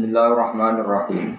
[0.00, 1.36] Bismillahirrahmanirrahim.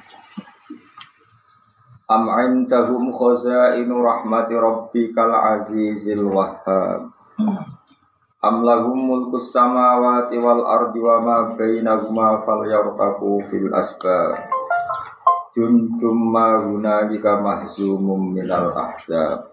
[2.05, 7.09] Am indahum khazainu rahmati rabbikal azizil wahhab.
[8.45, 14.45] Am lahum mulkus samawati wal ardi wa ma bainahuma falyartaqu fil asbab.
[15.49, 19.50] Jundum ma hunalika mahzumum minal ahzab.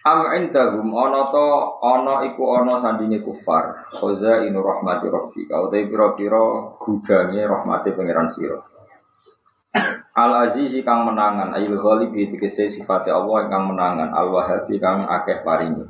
[0.00, 1.46] Am indahum ana to
[1.84, 3.76] ana iku ana sandinge kufar.
[3.92, 5.60] Khoza inu rahmati rabbika.
[5.60, 8.56] Utai pira-pira gudange rahmati pangeran sira.
[10.16, 15.46] Al Azizi kang menangan, ayil ghalibi dikese sifate Allah kang menangan, Al Wahabi kang akeh
[15.46, 15.86] paringi.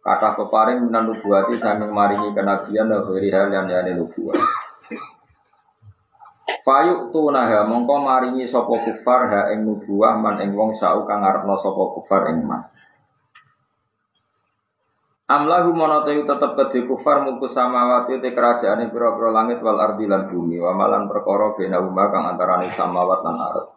[0.00, 4.59] Kata peparing minan nubuati saking maringi kenabian dan hal yang yani nubuat.
[6.60, 11.56] Fayuk tunaha mongko maringi sopo kufar ha ing nubuah man ing wong sau kang ngarepno
[11.56, 12.60] sopo kufar ing man.
[15.30, 20.60] Amlahu monoteyu tetep kedhe kufar muku samawati te kerajaane pira-pira langit wal ardi lan bumi
[20.60, 23.68] wa malan perkara bena umma kang antarane samawat lan ardh.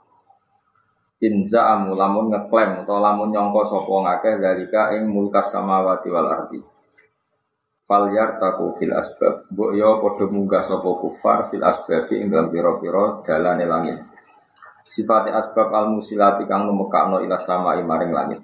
[1.24, 6.73] Inza amu lamun ngeklaim atau lamun nyongko sopo ngakeh dalika ing mulkas samawati wal ardi.
[7.84, 8.08] Fal
[8.40, 9.52] taku fil asbab.
[9.52, 14.00] Bu yo podo munggah sopo kufar fil asbab ing dalam piro-piro dalane langit.
[14.88, 18.40] Sifati asbab al musilati kang numekakno ila sama maring langit.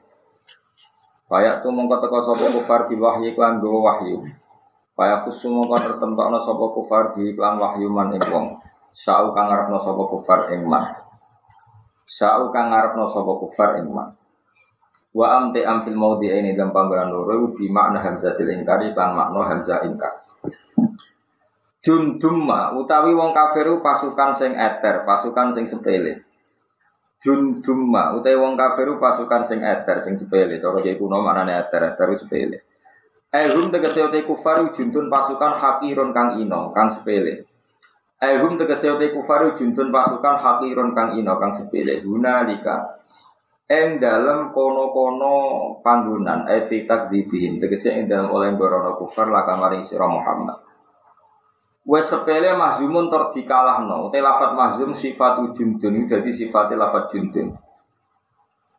[1.30, 4.24] Payak tu mongko teko sopo kufar di wahyu klan go wahyu.
[4.98, 8.60] Payak khusus mongko tertentokno sopo kufar di klan wahyu man ing wong.
[8.90, 10.90] Sa'u kang ngarepno sopo kufar ing man.
[12.10, 14.18] Sa'u kang ngarepno sapa kufar ing man.
[15.20, 19.12] Wa am te am fil maudi ini dalam panggonan loro bi makna hamzatil ingkari kan
[19.12, 20.16] makna hamzah ingkar.
[21.84, 26.24] Jundumma utawi wong kafir pasukan sing eter, pasukan sing sepele.
[27.20, 30.56] Jundumma utawi wong kafir pasukan sing eter, sing sepele.
[30.64, 32.64] Cara kiye kuno maknane eter, eter sepele.
[33.30, 37.44] Ehum tegese utai kufaru juntun pasukan hakirun kang ino, kang sepele.
[38.20, 42.99] Aihum tegese te kufaru juntun pasukan hakirun kang ino kang sepele guna lika.
[43.70, 50.10] Eng dalam kono-kono panggunan evi takdibihin tegese ing dalam oleh borono kufar laka maring sira
[50.10, 50.58] Muhammad.
[51.86, 54.10] Wes sepele mahzumun ter dikalahno.
[54.10, 57.54] Te lafat mahzum sifat juntun jadi sifat lafat juntun.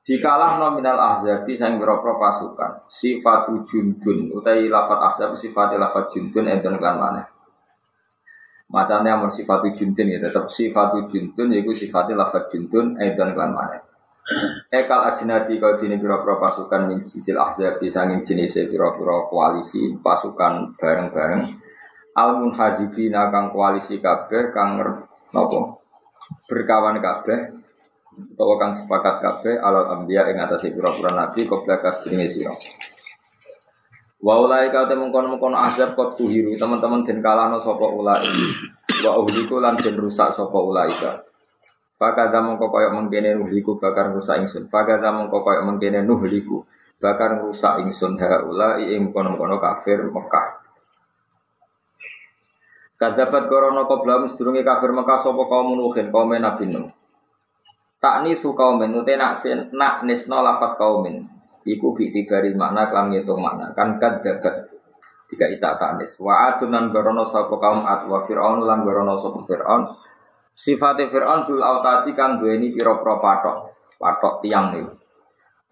[0.03, 2.83] Dikalah minal ahzabi sang boro pasukan.
[2.91, 7.27] Sifat juntun utai lafat ahzab sifat lafat juntun enten kan maneh.
[8.71, 13.90] Macamnya amun sifat juntun ya tetap sifat juntun yaitu sifatnya lafaz juntun edan klan mana.
[14.71, 21.43] Ekal ajnadi kau dini biro-biro pasukan min sijil ahzab disangin jenis biro-biro koalisi pasukan bareng-bareng.
[22.15, 24.79] Al munhazibina kang koalisi kabeh kang
[25.35, 25.83] nopo
[26.47, 27.39] berkawan kabeh
[28.35, 32.55] utawa kang sepakat kabeh alal ambiya ing atase biro-biro nabi koblakas dini siro.
[34.21, 38.29] Wa ulai kau temu kono kono azab kot tuhiru teman-teman den kalano sopo ulai.
[39.01, 41.30] Wa uhliku lan den rusak sopo ulai ka.
[42.01, 44.65] Fakada mongko koyo mengkene nuhliku bakar rusak ingsun.
[44.65, 46.65] Fakada mongko koyo mengkene nuhliku
[46.97, 50.65] bakar rusak ingsun ha ulai ing kono kono kafir Mekah.
[52.97, 56.89] Kadapat korono koblam sedurunge kafir Mekah sopo kaum nuhin kaum Nabi Nuh.
[58.01, 59.37] Takni su kaumin, nute nak
[59.77, 61.21] nak nisno lafat kaumin,
[61.69, 64.73] Iku tibari makna kelam ngitung makna kan kad gabat
[65.29, 66.17] tiga ita tanis.
[66.17, 70.10] Wa adunan gorono sopo kaum ad wa fir'aun lan gorono sopo fir'aun.
[70.61, 73.57] Sifate fir'aun dul autadi kang duweni pira-pira patok,
[73.97, 74.85] patok tiang nih.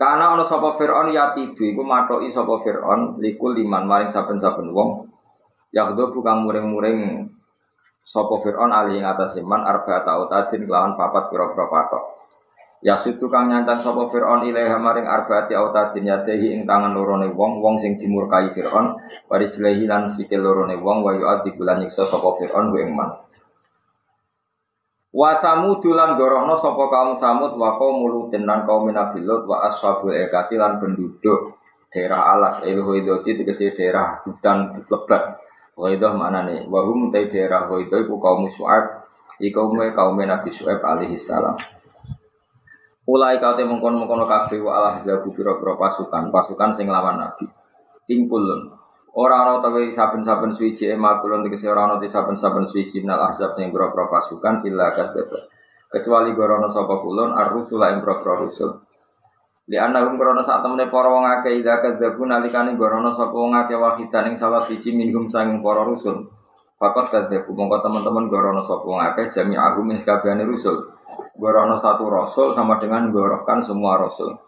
[0.01, 5.05] Karena ono sopo fir'aun ya tidu iku matoki sopo fir'aun likul liman maring saben-saben wong.
[5.77, 7.29] Yakhdo bukan muring-muring
[8.01, 12.05] sopo fir'aun alih ing atas iman arba tautadin kelawan papat pira-pira patok.
[12.79, 17.59] Ya situ kang nyantan sapa Fir'aun ilaiha maring arbaati autadin yadehi ing tangan lorone wong
[17.59, 18.95] wong sing dimurkai Fir'aun
[19.27, 23.28] wari jelehi lan sikil lorone wong wa yu'adhi bulan nyiksa sapa Fir'aun ku ing man.
[25.09, 30.61] Wa samud lan gorohno sapa kaum samud wa mulutin lan kaum Nabi wa ashabul ekati
[30.61, 31.57] lan penduduk
[31.89, 35.41] daerah alas el hoidoti tegese daerah hutan lebat.
[35.79, 36.67] Hoidoh mana nih?
[36.69, 39.09] Wahum te daerah hoidoh iku kaum Su'ab
[39.41, 41.57] iku kaum Nabi Su'ab alaihi salam.
[43.09, 47.49] Ulai kau mengkon mengkono kafe wa Allah zabu piro pasukan pasukan sing lawan nabi.
[48.05, 48.78] Ingkulun
[49.19, 53.75] orang orang tahu saben-saben suci emak kulun dikasih orang orang saben-saben suci minal ahzab yang
[53.75, 55.51] piro pasukan illa kadzdzaba.
[55.91, 58.71] Kecuali gorono sapa kulun ar-rusula piro piro rusul.
[59.69, 63.77] Li anahum gorono saat temene para wong akeh ida kadzabu nalikane gorono sapa wong akeh
[63.77, 66.25] wahidan ing salah suci minhum sanging para rusul.
[66.79, 70.79] Fakat kadzabu mongko teman-teman gorono sapa wong akeh jami'ahum ing sakabehane rusul.
[71.37, 74.41] Gorono satu rasul sama dengan gorokan semua rasul.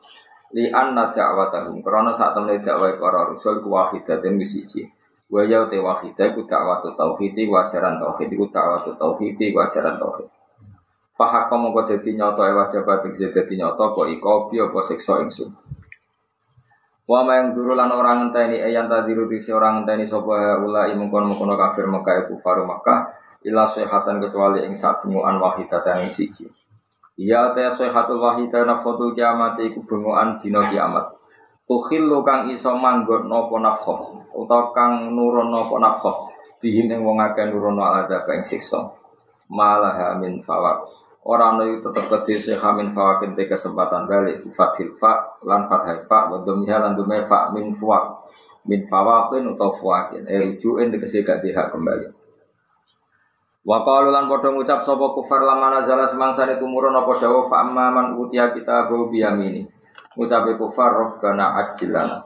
[0.50, 4.82] Li anna da'watahum karena saat temen dakwah para rasul ku wahidatin wisiji.
[5.30, 9.94] Wa ya te wahidah iku dakwah tauhid iku ajaran tauhid iku dakwah tauhid iku ajaran
[9.94, 10.26] tauhid.
[11.14, 15.54] Fahak kamu kau jadi nyoto ewa jabat jadi nyoto kau iko apa siksa ingsun.
[17.10, 21.26] Wa ma yang zuru lan orang ngenteni ayan tadiru disi orang ngenteni sapa ula imungkon
[21.26, 23.10] mungkon kafir Mekah iku faru Mekah
[23.46, 26.46] ila sehatan kecuali ing sabunguan wahidatan ing siji.
[27.18, 31.10] Iya ta sehatul wahidatan nafkhatul kiamat iku bunguan dina kiamat.
[31.66, 34.00] Tukhillu kang iso manggon napa nafkhah
[34.34, 36.16] utawa kang nurun napa nafkhah
[36.58, 38.90] bihim ing wong akeh nurun ala ing siksa.
[39.50, 40.86] Malah min fawaq
[41.20, 44.40] Orang itu tetap kecil sehamin fawakin te kesempatan balik.
[44.56, 48.24] Fathil fa lan fathil fa wa domiha lan domir fa min fuwak.
[48.64, 52.19] Min fawakin atau fuwakin eh rujuin tegese gak kembali
[53.60, 57.60] Wa qalu lan padha ngucap sapa kufar lamana zala semangsa itu murun apa dawa fa
[57.60, 59.68] amman utia kita bu biyamini
[60.16, 62.24] ngucape kufar robbana ajilana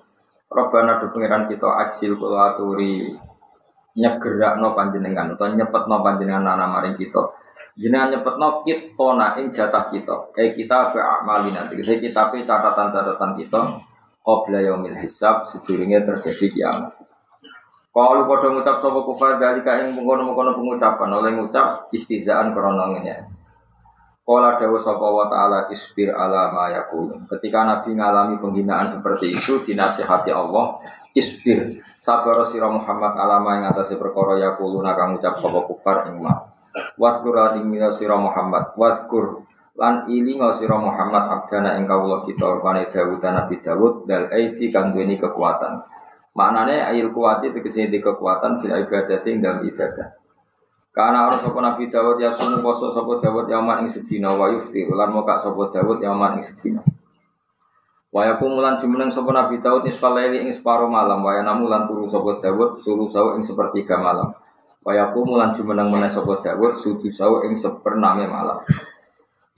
[0.54, 3.10] robbana do pangeran kita ajil kula aturi.
[3.94, 7.22] Nyegerakno panjenengan utawa nyepetno panjenengan ana maring kita.
[7.78, 10.34] Jenengan nyepetno kitona ing jatah kita.
[10.34, 11.78] Eh kita ke amali nanti.
[11.78, 13.60] Saya kita pe catatan-catatan kita
[14.18, 17.03] qabla yaumil hisab sedurunge terjadi kiamat
[17.94, 23.22] kalau pada ngucap sapa kufar dari kain mengkono-mengkono pengucapan oleh ngucap istizaan kronologinya
[24.24, 26.72] Kala dawa sapa wa ta'ala isbir ala ma.
[27.28, 30.80] Ketika Nabi ngalami penghinaan seperti itu dinasihati Allah,
[31.12, 36.24] isbir sabar sira Muhammad alama yang atas perkara yakuluna kang ngucap sapa kufar ing
[36.96, 38.72] Waskur lan ing sira Muhammad.
[38.80, 39.44] Waskur
[39.76, 44.96] lan ilinga sira Muhammad abdana ing kawula kita rupane Dawud Nabi Dawud dal aiti kang
[44.96, 45.84] duweni kekuatan.
[46.34, 50.18] Maknane ayil kuwati tegese di kekuatan fil ibadati ing dalam ibadah.
[50.94, 54.90] Karena orang sapa Nabi Dawud ya sumu poso sapa Dawud yaman ing sedina wa yuftir
[54.90, 56.82] lan moka sapa Dawud yaman ing sedina.
[58.14, 62.78] Waya kumulan jumeneng sapa Nabi Daud nisfal ing separo malam waya namulan turu sapa Daud
[62.78, 64.30] sulu sawu ing sepertiga malam.
[64.86, 68.62] Wayaku mulan jumeneng meneh sapa Dawud sujud sawu ing sepername malam.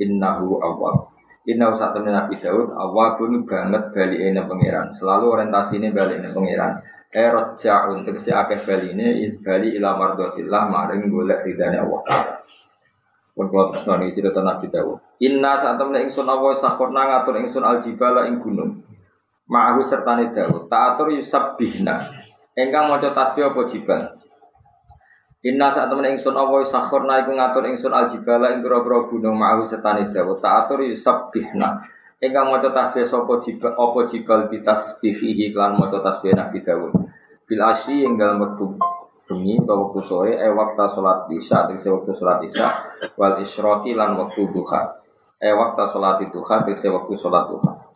[0.00, 1.15] Innahu awwab.
[1.46, 4.90] Inna saat temen Nabi Daud awabun banget bali ene pangeran.
[4.90, 6.74] Selalu orientasine bali ene pangeran.
[7.14, 12.42] Erot ja'un tegese akeh bali ini bali ila mardotillah maring golek ridane Allah.
[13.30, 15.22] Pun kalau terus nani cerita Nabi Dawud.
[15.22, 18.82] Inna saat temen ingsun Allah sakhorna ngatur ingsun aljibala ing gunung.
[19.46, 20.66] Ma'ahu sertane Dawud.
[20.66, 22.10] Ta'atur yusabbihna.
[22.56, 24.15] Engkang maca tasbih apa jibal?
[25.46, 30.10] Inna saat temen ingsun Allah sakhorna iku ngatur ingsun aljibala ing pira-pira gunung ma'ahu setani
[30.10, 31.78] Dawud ta'atur yusabbihna
[32.18, 36.92] ingkang maca tasbih sapa jibal apa jibal bitas bifihi lan maca tasbih Nabi Dawud
[37.46, 38.74] bil asyi ing dalem wektu
[39.30, 42.66] bengi utawa wektu sore e waktu salat isya tegese wektu salat isya
[43.14, 44.98] wal isyraqi lan wektu duha.
[45.38, 47.95] E waktu salat duha tegese wektu salat duha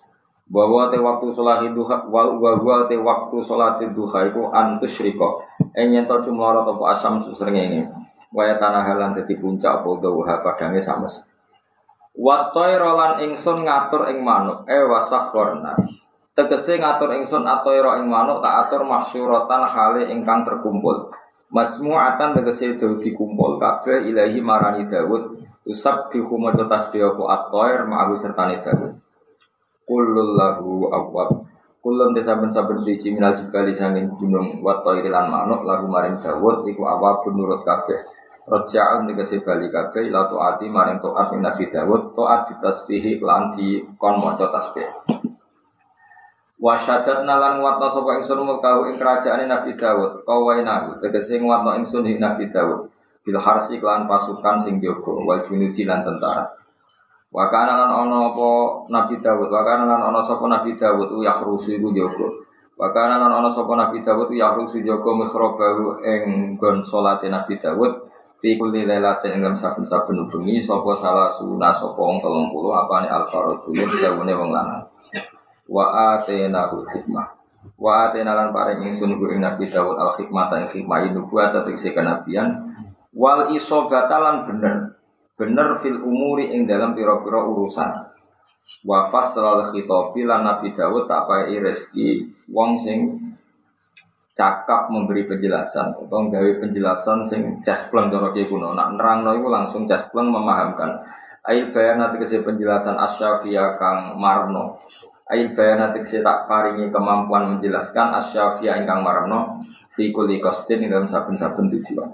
[0.51, 5.39] bahwa te waktu sholat duha bahwa te waktu sholat duha itu antus riko
[5.79, 7.23] enyen to cuma ora topo asam
[7.55, 7.87] ini
[8.35, 11.31] waya tanah halan dadi puncak apa dawa padange sames
[12.21, 14.67] Watoy rolan ingsun ngatur ing manuk.
[14.67, 15.73] E wasakhorna
[16.35, 21.09] tegese ngatur ingsun atoiro ing manuk tak atur mahsyuratan hale ingkang terkumpul.
[21.55, 23.57] Masmu'atan tegese dadi dikumpul.
[23.57, 27.23] Kabeh ilahi marani Daud usabbihu maca tasbih apa?
[27.31, 28.99] Atoir ma'ahu sertane Daud
[29.91, 31.51] Kulul lahu awwab.
[31.83, 36.87] Kulun te saben-saben suci minal jibali sangin gunung Wato irilan manuk lagu maring Dawud Iku
[36.87, 37.99] awab nurut kabeh.
[38.47, 43.83] Roja'un tegesi bali kabeh Ila to'ati maring to'at min Nabi Dawud To'at ditasbihi lan di
[43.99, 44.87] kon moco tasbih
[46.61, 52.47] Wasyadat nalan nguatno sapa ingsun mulkahu ing kerajaan Nabi Dawud Kawainahu tegesi nguatno ingsun Nabi
[52.47, 52.87] Dawud
[53.27, 56.60] Bil harsi klan pasukan sing jogo Wal junudi lan tentara
[57.31, 58.51] Wakana lan ono apa
[58.91, 62.27] Nabi Dawud, wakana lan ono sapa Nabi Dawud u yakhrusu iku jaga.
[62.75, 68.59] Wakana lan ono sapa Nabi Dawud yakhrusu jaga mikhrabahu ing gon salate Nabi Dawud fi
[68.59, 72.51] kulli lailatin ing saben-saben bengi sapa salah suna sapa wong 30
[72.83, 74.91] apane al-farajulun sewune wong lanang.
[75.71, 77.31] Wa atenahu hikmah.
[77.79, 82.75] Wa atena lan paring ingsun Nabi Dawud al-hikmah ta ing hikmah nubuwat tegese kenabian
[83.15, 85.00] wal isobata lan bener
[85.41, 87.89] bener fil umuri ing dalam piro-piro urusan.
[88.85, 93.17] Wa fasral khitobi lan Nabi Dawud tak pai rezeki wong sing
[94.37, 98.77] cakap memberi penjelasan atau gawe penjelasan sing jaspleng cara kuno.
[98.77, 101.01] Nak nerangno iku langsung jaspleng memahamkan.
[101.41, 104.85] Ail bayan nanti kese penjelasan asyafia kang marno.
[105.25, 109.57] Ail bayan nanti kese tak paringi kemampuan menjelaskan asyafia ingkang marno.
[109.89, 112.13] Fi kulli qasdin dalam saben-saben tujuan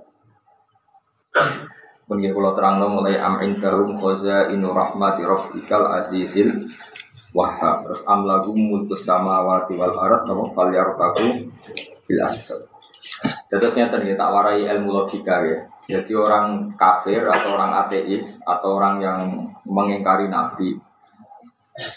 [2.07, 6.55] Mungkin kalau terang mulai am indahum khoza inu rahmati rabbikal azizil
[7.35, 11.51] wahab terus am lagu mulkus samawati wal arat nama fal yartaku
[12.07, 12.63] bil asbab
[13.47, 15.59] Terus nyata nih tak warai ilmu logika ya.
[15.87, 19.19] Jadi orang kafir atau orang ateis atau orang yang
[19.63, 20.75] mengingkari nabi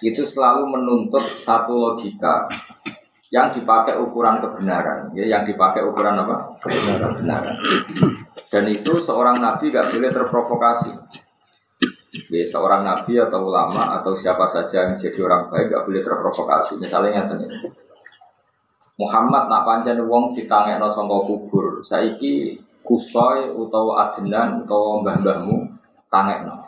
[0.04, 2.46] itu selalu menuntut satu logika
[3.30, 6.50] yang dipakai ukuran kebenaran, ya, yang dipakai ukuran apa?
[6.66, 7.14] Kebenaran.
[7.14, 7.56] kebenaran.
[8.50, 10.92] Dan itu seorang nabi gak boleh terprovokasi.
[12.34, 16.82] Ya, seorang nabi atau ulama atau siapa saja yang jadi orang baik gak boleh terprovokasi.
[16.82, 17.50] Misalnya nyata nih.
[19.00, 21.80] Muhammad nak pancen wong ditangekno saka kubur.
[21.86, 25.56] Saiki kusoi utawa adenan utawa mbah-mbahmu
[26.10, 26.66] tangekno.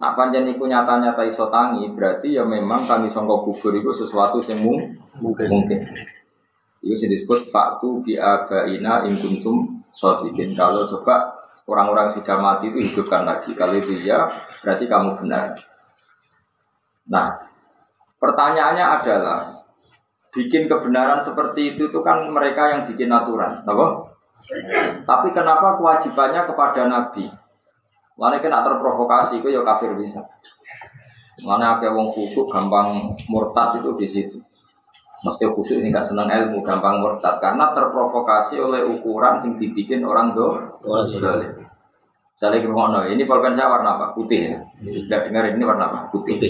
[0.00, 4.64] Nak pancen iku nyata-nyata iso tangi, berarti ya memang tangi saka kubur itu sesuatu yang
[5.20, 5.48] mungkin.
[5.50, 5.80] mungkin.
[6.80, 10.56] Itu sih disebut faktu bi abaina in kuntum shodiqin.
[10.56, 11.36] Kalau coba
[11.68, 13.52] orang-orang sudah mati itu hidupkan lagi.
[13.52, 14.26] Kalau itu ya,
[14.64, 15.54] berarti kamu benar.
[17.12, 17.36] Nah,
[18.16, 19.40] pertanyaannya adalah
[20.30, 23.86] bikin kebenaran seperti itu itu kan mereka yang bikin aturan, apa?
[25.06, 27.26] Tapi kenapa kewajibannya kepada Nabi?
[28.18, 30.20] Mana kena terprovokasi itu ya kafir bisa.
[31.40, 34.38] Mana ada wong khusuk gampang murtad itu di situ.
[35.20, 40.32] Mesti khusyuk sih nggak senang ilmu gampang murtad karena terprovokasi oleh ukuran sing dibikin orang
[40.32, 40.56] do.
[42.32, 44.16] Saya lagi ngomong, ini pulpen saya warna apa?
[44.16, 44.56] Putih ya.
[44.80, 46.08] Tidak dengar ini warna apa?
[46.08, 46.40] Putih.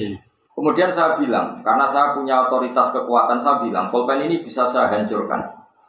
[0.55, 5.43] Kemudian saya bilang, karena saya punya otoritas kekuatan, saya bilang, pulpen ini bisa saya hancurkan.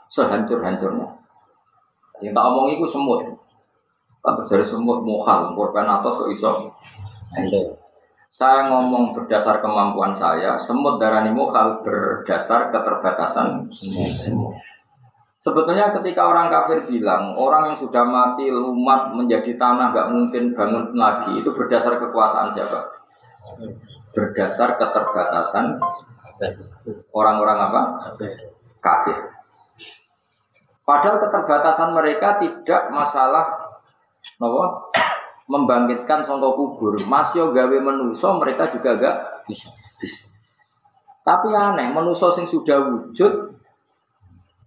[0.10, 1.06] Sehancur-hancurnya.
[2.18, 3.22] Yang tak omong itu semut.
[4.26, 6.50] Terus dari semut mukhal, pulpen atas kok iso
[7.38, 7.81] hancur.
[8.32, 13.68] Saya ngomong berdasar kemampuan saya, semut darani mukhal berdasar keterbatasan
[14.16, 14.56] semut.
[15.36, 20.96] Sebetulnya ketika orang kafir bilang orang yang sudah mati lumat menjadi tanah gak mungkin bangun
[20.96, 22.80] lagi itu berdasar kekuasaan siapa?
[24.16, 25.82] berdasar keterbatasan
[27.12, 27.82] orang-orang apa?
[28.80, 29.18] Kafir.
[30.88, 33.44] Padahal keterbatasan mereka tidak masalah
[34.40, 34.94] nopo
[35.52, 36.96] membangkitkan songko kubur.
[37.04, 39.16] Masyo gawe menuso mereka juga gak
[40.00, 40.32] bisa.
[41.22, 43.52] Tapi aneh, menuso sing sudah wujud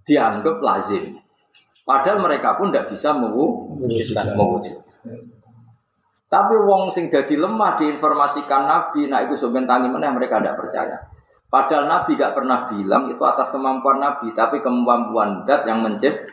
[0.04, 1.16] dianggap lazim.
[1.84, 4.76] Padahal mereka pun tidak bisa mewujud.
[6.28, 10.96] Tapi wong sing jadi lemah diinformasikan Nabi, nah itu sebentar mana mereka tidak percaya.
[11.48, 16.26] Padahal Nabi gak pernah bilang itu atas kemampuan Nabi, tapi kemampuan dat yang mencipt.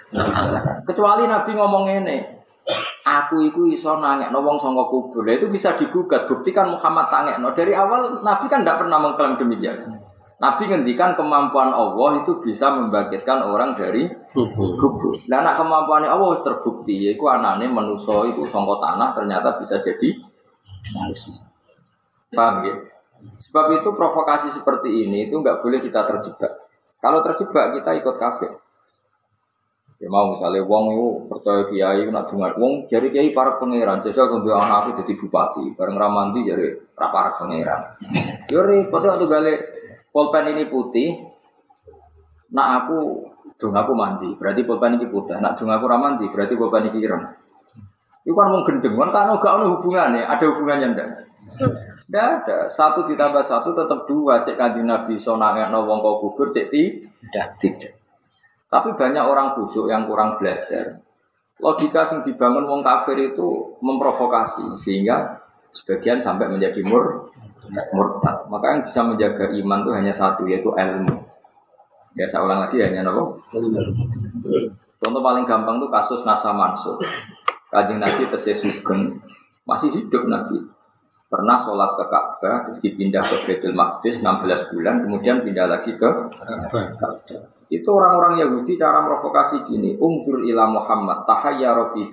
[0.87, 2.40] Kecuali Nabi ngomong ini,
[3.01, 6.29] aku itu iso nangek no wong songkok kubur, itu bisa digugat.
[6.29, 9.77] Buktikan Muhammad tangek no dari awal Nabi kan tidak pernah mengklaim demikian.
[10.41, 15.13] Nabi ngendikan kemampuan Allah itu bisa membangkitkan orang dari kubur.
[15.29, 20.17] Nah, nak kemampuan Allah harus terbukti, yaitu anane manusia itu songkot tanah ternyata bisa jadi
[20.97, 21.37] manusia.
[22.33, 22.73] Paham ya?
[23.21, 26.57] Sebab itu provokasi seperti ini itu nggak boleh kita terjebak.
[26.97, 28.49] Kalau terjebak kita ikut kafir.
[30.01, 34.25] Ya mau misalnya wong itu percaya kiai nak dengar wong jadi kiai para pangeran jasa
[34.25, 37.85] kudu anak jadi bupati bareng ramanti jadi para pangeran.
[38.49, 39.81] Yo repot atau gale
[40.11, 41.23] Pulpen ini putih,
[42.51, 43.23] nak aku
[43.55, 45.39] dung aku mandi, berarti pulpen ini putih.
[45.39, 47.23] Nak dung aku ramanti, berarti pulpen ini ireng.
[48.27, 51.09] Itu kan mau gendeng, kan karena gak ada hubungannya, ada hubungannya ndak?
[52.11, 52.57] Ndak ada.
[52.67, 54.43] Satu ditambah satu tetap dua.
[54.43, 57.55] Cek kaji Nabi sonangnya wong kau kubur, cek tidak.
[57.55, 58.00] Tidak.
[58.71, 61.03] Tapi banyak orang khusyuk yang kurang belajar.
[61.59, 65.43] Logika yang dibangun wong kafir itu memprovokasi sehingga
[65.75, 67.27] sebagian sampai menjadi mur
[67.91, 68.47] murtad.
[68.47, 71.19] Maka yang bisa menjaga iman itu hanya satu yaitu ilmu.
[72.15, 73.43] Ya saya ulang lagi hanya nopo.
[75.01, 76.95] Contoh paling gampang itu kasus Nasa Mansur.
[77.71, 78.63] Kajing Nabi tesis
[79.67, 80.59] masih hidup Nabi.
[81.31, 86.09] Pernah sholat ke Ka'bah, terus dipindah ke Baitul Maqdis 16 bulan, kemudian pindah lagi ke
[86.99, 87.60] Ka'bah.
[87.71, 92.03] Itu orang-orang Yahudi cara provokasi gini, Umzur ila Muhammad, tahayyara fi.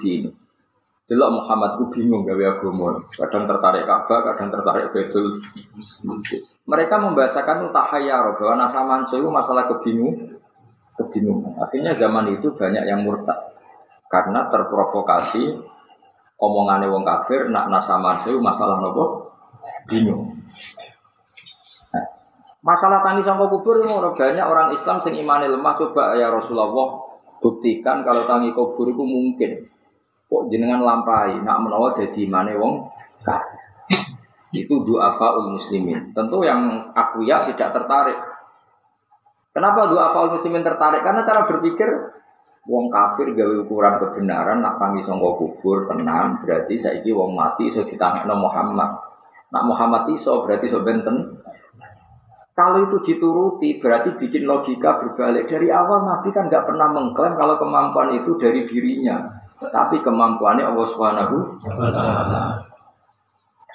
[1.08, 3.00] Delok Muhammad ku bingung gawe agama.
[3.10, 5.40] Kadang tertarik Ka'bah, kadang tertarik Baitul.
[6.68, 10.36] Mereka membahasakan tahayyar bahwa nasa manso itu masalah kebingung,
[11.00, 11.56] kebingungan.
[11.64, 13.40] Akhirnya zaman itu banyak yang murtad
[14.12, 15.56] karena terprovokasi
[16.36, 19.32] omongannya wong kafir nak nasa manso itu masalah nopo
[19.88, 20.36] bingung.
[22.58, 26.90] Masalah tangis sama kubur itu banyak orang Islam sing imani lemah coba ya Rasulullah
[27.38, 29.62] buktikan kalau tangi kubur itu mungkin
[30.28, 32.84] Kok jenengan lampai nak menawa jadi mana wong
[33.24, 33.56] kafir.
[34.52, 36.12] Itu doa faul muslimin.
[36.12, 38.16] Tentu yang aku ya tidak tertarik.
[39.56, 41.00] Kenapa doa faul muslimin tertarik?
[41.00, 41.88] Karena cara berpikir
[42.68, 47.80] wong kafir gawe ukuran kebenaran nak tangi songko kubur tenang berarti saiki wong mati iso
[47.88, 49.00] ditangekno Muhammad.
[49.48, 51.40] Nak Muhammad iso berarti so benten.
[52.58, 55.46] Kalau itu dituruti berarti bikin logika berbalik.
[55.46, 59.30] Dari awal Nabi kan nggak pernah mengklaim kalau kemampuan itu dari dirinya,
[59.62, 61.36] tapi kemampuannya Allah Subhanahu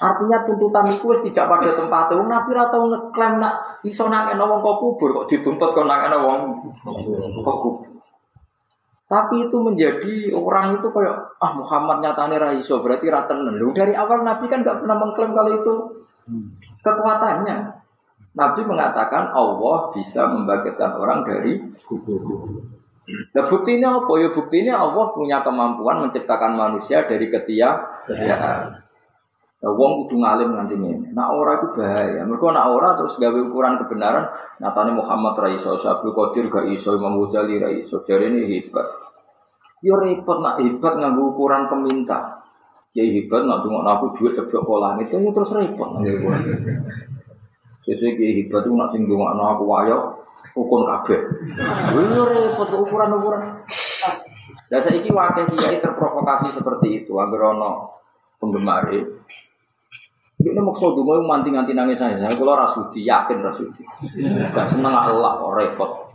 [0.04, 2.20] Artinya tuntutan itu tidak pada tempatnya.
[2.20, 6.18] Wong Nabi ora tau ngeklaim nak iso nangekno wong kok kubur kok dituntut kok nangekno
[6.20, 6.40] wong
[7.40, 7.88] kok kubur.
[9.08, 13.24] Tapi itu menjadi orang itu kayak ah Muhammad nyatane ra iso berarti ra.
[13.24, 15.74] Dari awal Nabi kan nggak pernah mengklaim kalau itu
[16.84, 17.83] kekuatannya.
[18.34, 22.22] Nabi mengatakan Allah bisa membangkitkan orang dari kubur.
[23.06, 24.14] Nah buktinya apa?
[24.18, 28.84] Ya buktinya Allah punya kemampuan menciptakan manusia dari ketiadaan.
[29.64, 31.12] Nah, wong kudu ngalim nanti ini.
[31.16, 32.20] Nah orang itu bahaya.
[32.28, 34.28] Mereka nak orang terus gawe ukuran kebenaran.
[34.60, 38.04] Nyatanya Muhammad Raiso, Abdul Qadir gak iso, Imam Ghazali Raiso.
[38.04, 38.84] Jadi ini hebat.
[39.84, 42.44] Yo ya repot nak hebat nganggo ukuran peminta.
[42.92, 46.00] Ya hebat nak tunggu aku duit ceblok pola itu ya terus repot.
[47.84, 49.98] Sesuai kiai hebat itu nak sing dongakno aku wayo
[50.56, 51.20] ukun kabeh.
[51.92, 53.42] Ini repot ukuran-ukuran.
[54.72, 57.92] Lah saiki wakil kiai terprovokasi seperti itu, anggere ana
[58.40, 58.88] penggemar
[60.44, 62.20] ini maksud dungo manting-manting nangis saya.
[62.20, 63.88] Saya kalau rasudi yakin rasudi.
[64.52, 66.12] Gak seneng Allah repot.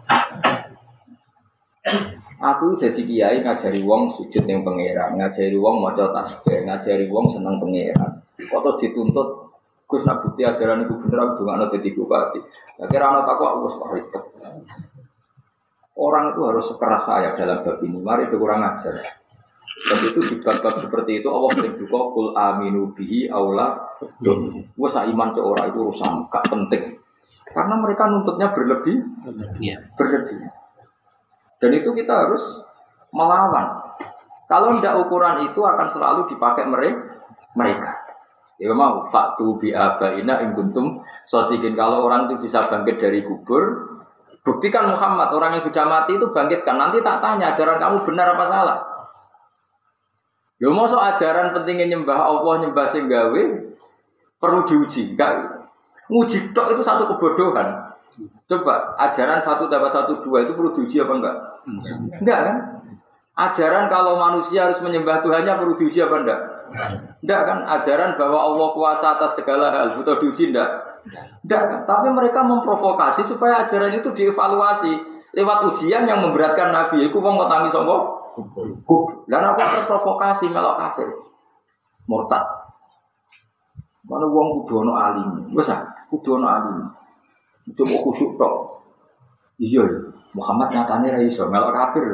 [2.39, 7.27] Aku udah di kiai ngajari wong sujud yang pangeran, ngajari wong maca tasbih, ngajari wong
[7.27, 8.15] seneng pangeran.
[8.39, 9.48] Kok terus dituntut
[9.89, 12.41] Gus nak bukti ajaran itu bener aku dengan nanti bupati.
[12.77, 14.13] Ya kira anak aku aku harus
[15.99, 17.99] Orang itu harus sekeras saya dalam bab ini.
[17.99, 19.01] Mari itu kurang ajar.
[19.79, 20.37] Dan itu di
[20.77, 24.63] seperti itu Allah sering juga kul aminu bihi aula dun.
[24.77, 26.99] Gue iman ke orang itu urusan gak penting.
[27.49, 29.01] Karena mereka nuntutnya berlebih,
[29.57, 29.81] iya.
[29.97, 30.37] berlebih.
[31.57, 32.61] Dan itu kita harus
[33.11, 33.97] melawan.
[34.45, 37.98] Kalau tidak ukuran itu akan selalu dipakai mereka.
[38.59, 43.63] Ya mau faktu bi abaina ing kuntum sodikin kalau orang itu bisa bangkit dari kubur,
[44.43, 46.75] buktikan Muhammad orang yang sudah mati itu bangkitkan.
[46.75, 48.79] Nanti tak tanya ajaran kamu benar apa salah.
[50.59, 53.43] Ya mau so ajaran pentingnya nyembah Allah nyembah singgawe
[54.43, 55.15] perlu diuji.
[55.15, 55.59] Enggak
[56.11, 57.69] nguji tok itu satu kebodohan.
[58.49, 61.37] Coba ajaran satu tambah satu dua itu perlu diuji apa enggak?
[62.19, 62.57] Enggak kan?
[63.39, 66.41] Ajaran kalau manusia harus menyembah Tuhannya perlu diuji apa enggak?
[67.19, 70.71] Enggak kan ajaran bahwa Allah kuasa atas segala hal butuh diuji enggak?
[71.45, 71.81] Enggak kan?
[71.85, 74.93] Tapi mereka memprovokasi supaya ajaran itu dievaluasi
[75.35, 77.09] lewat ujian yang memberatkan Nabi.
[77.09, 77.97] Iku wong kok tangis sapa?
[79.27, 81.09] Dan aku terprovokasi melok kafir.
[82.09, 82.45] Murtad.
[84.09, 85.53] Mana wong kudu ana alim.
[85.53, 86.77] Wes ah, kudu ana alim.
[87.77, 88.81] Coba khusyuk tok.
[89.61, 90.01] Iya ya.
[90.33, 92.05] Muhammad nyatane ra iso melok kafir.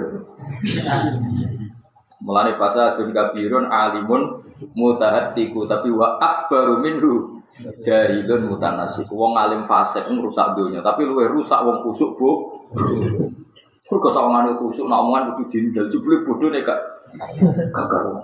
[2.22, 4.44] Mulane fasadun kabirun alimun
[4.78, 7.42] mutahatiku tapi wa akbaru minhu
[7.82, 9.10] jahilun mutanasik.
[9.10, 12.30] Wong alim fasik ngrusak dunia tapi luwe rusak wong khusuk bu.
[13.84, 16.80] Kok sawangane khusuk nak omongan kudu dindel jebule bodoh nek gak
[17.74, 18.16] gak karo.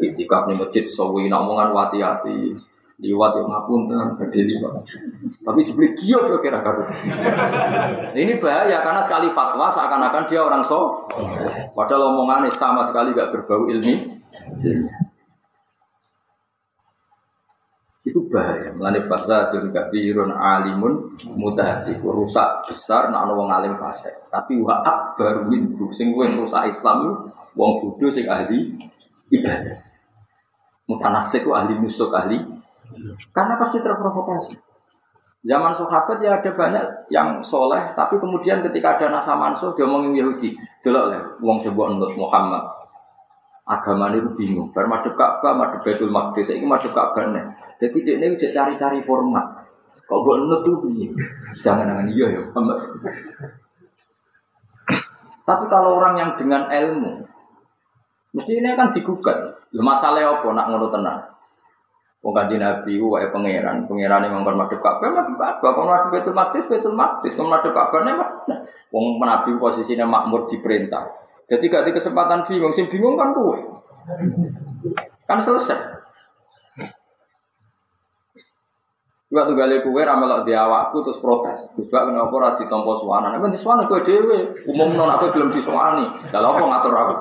[0.00, 2.50] Itikaf ning masjid sawi nak omongan wati-ati
[3.02, 4.86] liwat yang ngapunten gede liwat.
[5.42, 6.86] Tapi jebule kiyo yo kira karo.
[8.14, 11.02] Ini bahaya karena sekali fatwa seakan-akan dia orang so.
[11.74, 14.14] Padahal omongannya sama sekali gak berbau ilmi.
[18.06, 18.70] Itu bahaya.
[18.78, 21.98] Melani fasadun kabirun alimun mutahati.
[21.98, 24.14] Rusak besar nak wong alim fase.
[24.30, 27.26] Tapi wa akbar min sing rusak Islam
[27.58, 28.70] wong bodoh sing ahli
[29.34, 29.78] ibadah.
[30.86, 32.53] Mutanasik ahli musuh ahli
[33.32, 34.54] karena pasti terprovokasi.
[35.44, 40.16] Zaman sahabat ya ada banyak yang soleh, tapi kemudian ketika ada nasa mansuh dia ngomongin
[40.16, 42.64] Yahudi, delok lah, wong sebuah nut Muhammad.
[43.68, 47.44] Agama itu bingung, bar madep Ka'bah, madep Baitul Maqdis, ini madep Ka'bah nih.
[47.76, 49.44] Jadi dia ini cari-cari format.
[50.08, 50.80] Kok buat nut tuh?
[51.52, 52.80] Sedangkan dengan iya ya Muhammad.
[55.44, 57.20] Tapi kalau orang yang dengan ilmu,
[58.32, 59.36] mesti ini kan digugat.
[59.76, 61.20] Masalahnya apa nak ngono tenang?
[62.24, 66.08] Wong kanjeng Nabi ku wae pangeran, pangeran yang ngomong madhep Ka'bah, madhep Ka'bah, kalau madhep
[66.08, 68.16] Baitul Maqdis, Baitul Maqdis, kalau madhep Ka'bah nek
[68.88, 71.04] Wong Nabi posisinya makmur diperintah.
[71.44, 73.60] Jadi gak di kesempatan bingung, sing bingung kan gue.
[75.28, 75.76] Kan selesai.
[79.28, 81.74] Juga tuh gali kue ramelok di awakku terus protes.
[81.76, 83.34] Gak kenapa ora ditompo suwana.
[83.34, 84.46] Nek di suwana kue dewe.
[84.70, 86.06] Umum non aku belum disuwani.
[86.30, 87.14] Lalu apa ngatur aku?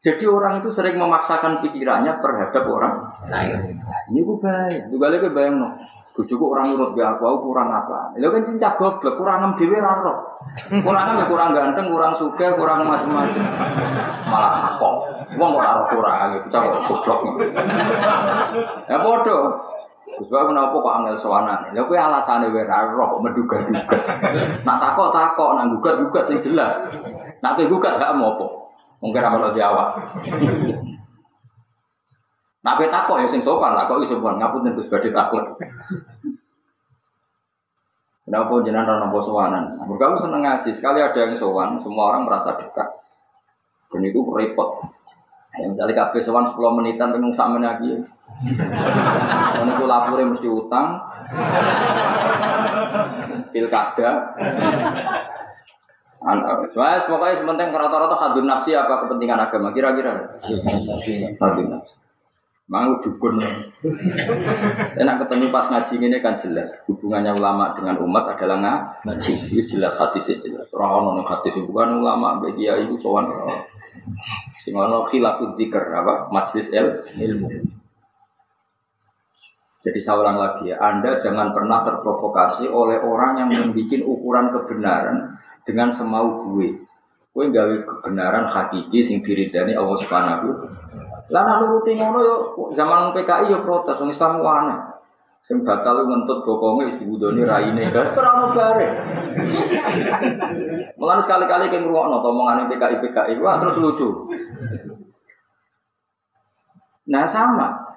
[0.00, 3.76] Jadi orang itu sering memaksakan pikirannya terhadap orang lain.
[4.08, 4.88] ini gue baik.
[4.88, 5.68] Juga lagi bayang no.
[6.16, 8.16] Bujuku orang nurut gak aku, aku kurang apa?
[8.16, 10.40] Lo kan cinta goblok, kurang enam dewi raro.
[10.68, 13.44] Kurang ya kurang ganteng, kurang suka, kurang macam-macam.
[14.26, 14.96] Malah takok.
[15.36, 17.20] Wong kok raro kurang, itu cakap goblok.
[18.88, 19.44] Ya bodoh.
[20.10, 21.70] Sebab kenapa kok angel sowanan?
[21.76, 23.96] Lha kuwi alasane wae ra roh kok menduga-duga.
[24.64, 26.88] Nak takok takok, nak gugat-gugat sing jelas.
[27.44, 28.69] Nak kowe gugat gak mau apa?
[29.00, 29.88] Mungkin amal di awak.
[32.60, 35.40] Nak kowe takok ya sing sopan, takok iso sopan, ngapunten Gus badhe takut.
[38.28, 39.74] Kenapa jenengan ora nampa sowanan?
[39.80, 42.86] Mergo seneng ngaji, sekali ada yang sowan, semua orang merasa dekat.
[43.90, 44.78] Dan itu repot.
[45.58, 47.90] Yang misalnya kabeh sowan 10 menitan pengen sak lagi.
[48.46, 50.94] Ini aku lapure mesti utang.
[53.50, 54.30] Pilkada.
[56.68, 60.36] Soalnya pokoknya sementing rata-rata hadun nafsi apa kepentingan agama kira-kira.
[61.40, 61.96] Hadun nafsi.
[62.70, 63.42] Mau dukun.
[64.94, 68.62] Enak ketemu pas ngaji ini kan jelas hubungannya ulama dengan umat adalah
[69.02, 69.58] ngaji.
[69.58, 70.70] Itu jelas hadisnya jelas.
[70.70, 73.26] Rono nih hadis bukan ulama bagi itu sowan.
[74.54, 76.30] Sing ono khilafud dzikr apa?
[76.30, 77.48] Majlis el ilmu.
[79.80, 85.40] Jadi saya ulang lagi ya, Anda jangan pernah terprovokasi oleh orang yang membuat ukuran kebenaran
[85.64, 86.72] dengan semau gue.
[87.30, 90.48] Gue gawe kebenaran hakiki sing diridani Allah Subhanahu.
[91.30, 92.36] Lah nak nuruti ngono yo
[92.74, 94.78] zaman PKI yo protes wong Islam aneh.
[95.40, 98.86] Sing batal ngentut bokonge wis dibudoni raine kan ora ono bare.
[100.98, 104.10] Mulane sekali-kali ke ngrungokno omongane PKI PKI wah terus lucu.
[107.10, 107.90] Nah sama,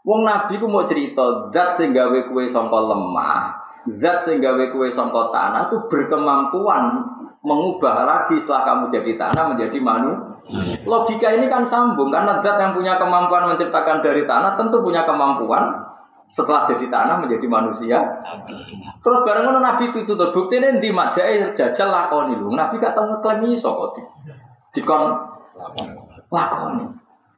[0.00, 3.52] Wong Nabi ku mau cerita zat sing gawe kue sangka lemah,
[3.88, 7.00] zat sing gawe kue sangka tanah itu berkemampuan
[7.40, 10.12] mengubah lagi setelah kamu jadi tanah menjadi manu.
[10.84, 15.72] Logika ini kan sambung karena zat yang punya kemampuan menciptakan dari tanah tentu punya kemampuan
[16.30, 17.98] setelah jadi tanah menjadi manusia.
[19.00, 22.52] Terus bareng Nabi itu tuh bukti ini di majai jajal lakoni lu.
[22.52, 24.02] Nabi gak tau ngeklaim iso kok di,
[24.76, 25.08] dikon
[26.28, 26.84] lakoni.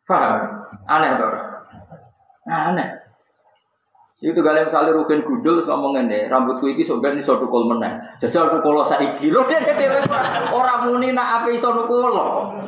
[0.02, 0.34] Paham?
[0.90, 1.30] Aneh tuh.
[2.50, 3.01] Aneh.
[4.22, 7.98] Itu kalian misalnya rugen gundul ngomong ini rambutku ini sebenarnya iso tukul meneh.
[8.22, 9.98] Jajal tukul saiki lho dene dhewe
[10.54, 12.06] ora muni nak ape iso tukul.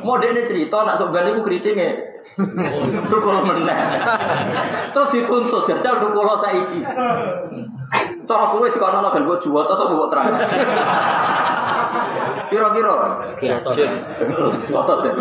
[0.03, 2.19] Mau dene cerita nak sebenarnya iku kritike.
[3.11, 3.79] tukul meneh.
[4.93, 6.83] Terus dituntut jajal tukul saiki.
[8.27, 10.33] Cara kowe dikono kan buat jual terus buat terang.
[12.51, 12.93] Kira-kira.
[13.37, 13.85] Kira-kira.
[13.85, 15.15] Ya.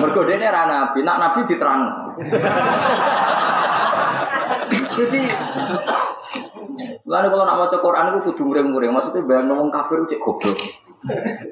[0.00, 1.82] Mergo dene ra nabi, nak nabi diterang.
[4.92, 5.22] Jadi
[7.02, 10.56] Lalu kalau nak maca Quran itu kudu muring-muring, maksudnya bayang ngomong kafir cek goblok.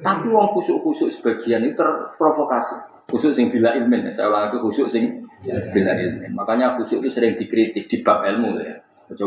[0.00, 3.04] Tapi wong khusuk-khusuk sebagian itu terprovokasi.
[3.10, 6.30] Khusuk sing bila ilmin, saya ulang itu khusuk sing bila ilmin.
[6.32, 8.72] Makanya khusuk itu sering dikritik di bab ilmu ya.
[9.10, 9.26] Ojo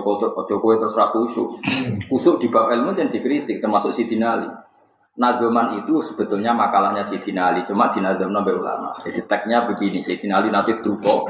[0.58, 1.60] kowe terus ra khusuk.
[2.08, 4.49] Khusuk di bab ilmu dan dikritik termasuk Sidina Ali.
[5.13, 8.89] Nazoman itu sebetulnya makalahnya Sidina Ali, cuma dinazomna ulama.
[8.97, 11.30] Jadi tagnya begini, Sidina Ali nanti drupo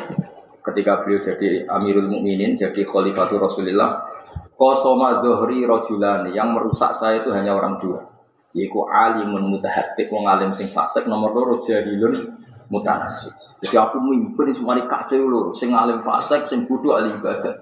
[0.64, 4.00] ketika beliau jadi Amirul Mukminin, jadi Khalifatul Rasulullah,
[4.56, 8.00] kosoma zohri rojulani yang merusak saya itu hanya orang dua,
[8.56, 12.16] yaitu alimun mutahatik wong alim sing fasik nomor loro jahilun
[12.72, 13.36] mutanasib.
[13.60, 17.54] Jadi aku mimpin semua di kacau sing alim fasik, sing bodoh ahli ibadah.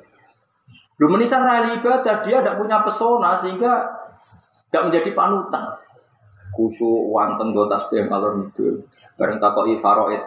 [1.02, 3.82] Lu menisan ahli ibadah dia tidak punya pesona sehingga
[4.70, 5.66] tidak menjadi panutan.
[6.54, 8.86] Khusyuk wanten go tasbih kalau itu.
[9.16, 10.20] Bareng takoi faroid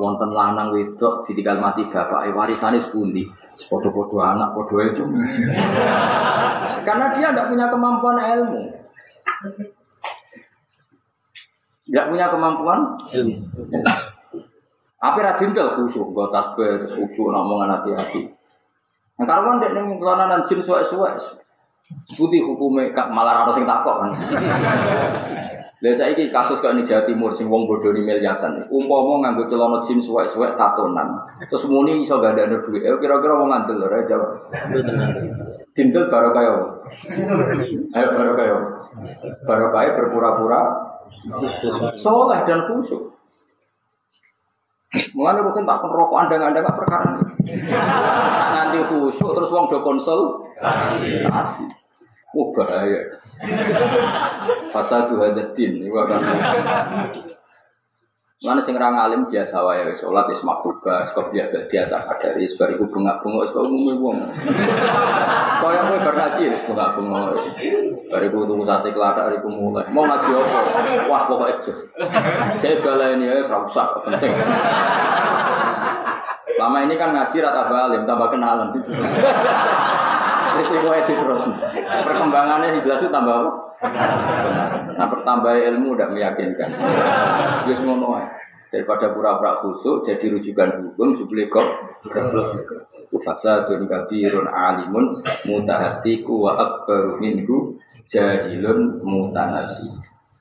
[0.00, 3.28] wonten lanang wedok ditinggal mati bapak warisane sepundi?
[3.52, 5.04] Sepodo-podo anak podo itu
[6.88, 8.60] karena dia tidak punya kemampuan ilmu.
[11.84, 12.80] Tidak punya kemampuan
[13.12, 13.36] ilmu.
[15.06, 18.32] Apa radintel khusyuk gue tasbih terus khusyuk ngomongan hati-hati.
[19.20, 21.12] Kalau kan dia nih kelananan jin suwe-suwe
[22.10, 24.10] putih hukumnya malah harus yang takut kan
[25.80, 28.52] Lihat saya ini kasus kayak ini Jawa Timur, sing wong bodoh di miliatan.
[28.68, 31.08] Umpama nganggo celana jin suwek-suwek tatonan.
[31.40, 32.84] Terus muni iso gak ada duit.
[32.84, 34.20] Eh kira-kira wong ngantel lho aja.
[35.72, 36.52] Dintel baru kaya.
[37.96, 38.32] Ayo baru
[39.72, 39.88] kaya.
[39.96, 40.60] Berpura-pura
[41.96, 43.16] soleh dan khusyuk.
[45.16, 47.24] Mulane bukan tak rokok anda anda gak perkara ini.
[48.52, 50.44] Nanti khusyuk terus wong do konsul.
[50.60, 51.79] Kasih.
[52.30, 53.02] Oh bahaya.
[54.70, 55.90] Fasadu hadatin ini.
[58.40, 62.56] Mana sing ra alim biasa wae wis salat wis makruba, kok biasa biasa kadari wis
[62.56, 64.16] bariku bunga-bunga wis umume wong.
[64.16, 67.52] Wis koyo kowe bar ngaji wis bunga-bunga wis.
[68.08, 69.84] Bariku tuku sate kelathak bariku mulai.
[69.92, 70.60] Mau ngaji apa?
[71.12, 71.92] Wah pokoknya jos.
[72.56, 74.32] Saya baleni ya ora usah penting.
[76.56, 78.80] Lama ini kan ngaji rata balim, tambah kenalan sih.
[80.60, 81.44] Risiko itu terus.
[82.04, 83.50] Perkembangannya jelas itu tambah apa?
[84.94, 86.70] Nah, bertambah ilmu tidak meyakinkan.
[87.64, 88.28] Ya semua
[88.70, 91.66] Daripada pura-pura khusuk jadi rujukan hukum jubli kok
[93.18, 97.74] fasadun kabirun alimun mutahatiku wa akbaru minhu
[98.06, 99.90] jahilun mutanasi.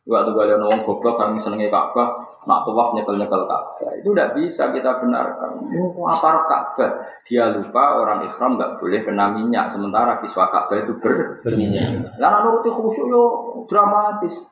[0.05, 3.91] Waktu kalian ngomong goblok kami senengnya Ka'bah, nak tawaf nyekel-nyekel Ka'bah.
[3.99, 5.60] Itu tidak bisa kita benarkan.
[6.08, 6.91] Apa Ka'bah?
[7.28, 12.15] Dia lupa orang Islam nggak boleh kena minyak, sementara kiswa Ka'bah itu ber berminyak.
[12.15, 13.23] Lah nuruti khusyuk yo
[13.67, 14.47] dramatis.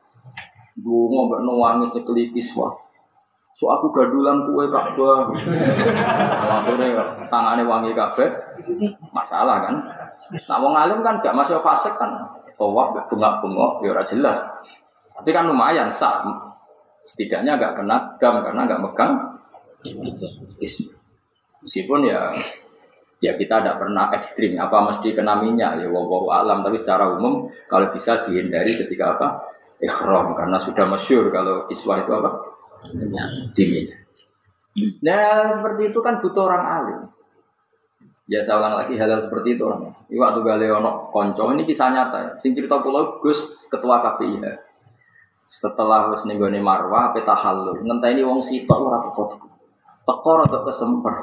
[0.78, 2.68] Dungo mbak nangis nyekeli kiswa.
[3.56, 5.32] So aku gadulan kue Ka'bah.
[6.46, 8.28] Akhirnya tangannya wangi kabeh.
[9.10, 9.74] Masalah kan?
[10.28, 12.14] Nah wong alim kan gak masih fasik kan.
[12.54, 14.44] Tawaf gak bengak-bengok ya jelas.
[15.16, 16.22] Tapi kan lumayan sah.
[17.08, 19.12] Setidaknya gak kena dam karena gak megang
[21.64, 22.28] Meskipun ya
[23.18, 27.50] ya kita tidak pernah ekstrim apa mesti kena minyak ya wawahu alam tapi secara umum
[27.66, 29.42] kalau bisa dihindari ketika apa
[29.82, 32.30] ikhram karena sudah masyur kalau kiswah itu apa
[33.54, 33.90] dingin.
[35.02, 37.00] Nah seperti itu kan butuh orang alim.
[38.28, 39.88] Ya saya ulang lagi hal-hal seperti itu orang.
[40.12, 42.18] Ini waktu gale ono konco ini kisah nyata.
[42.20, 42.30] ya.
[42.36, 44.67] Sing cerita pulau Gus ketua KPIH.
[45.48, 49.48] Setelah wis ning gone Marwah peta halul, ngenteni wong sitok ora teko teko.
[50.04, 51.16] Teko rada kesemper.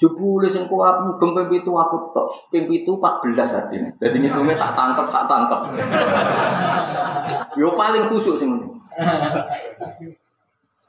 [0.00, 2.48] Jebule sing kuat mubeng ping pitu aku tok.
[2.48, 3.92] Ping pitu 14 artine.
[4.00, 5.60] Dadi ngitungnya sak tangkep sak tangkep.
[7.60, 8.72] Yo paling khusuk sing ngene.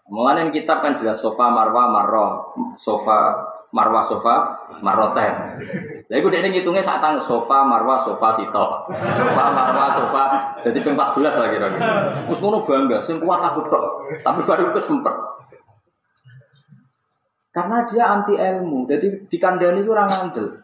[0.08, 3.36] Mulane kitab kan jelas sofa marwa marroh, sofa
[3.72, 4.52] marwa sofa
[4.84, 5.58] marroten.
[6.12, 8.66] Lah iku dekne ngitungnya sak tang sofa marwa sofa sito.
[9.12, 10.24] Sofa marwa sofa
[10.60, 11.88] dadi ping 14 lah kira-kira.
[12.28, 13.84] Wis ngono bangga sing kuat aku tok.
[14.24, 15.16] Tapi baru kesempet.
[17.52, 20.56] Karena dia anti ilmu, jadi dikandani itu orang ngandel.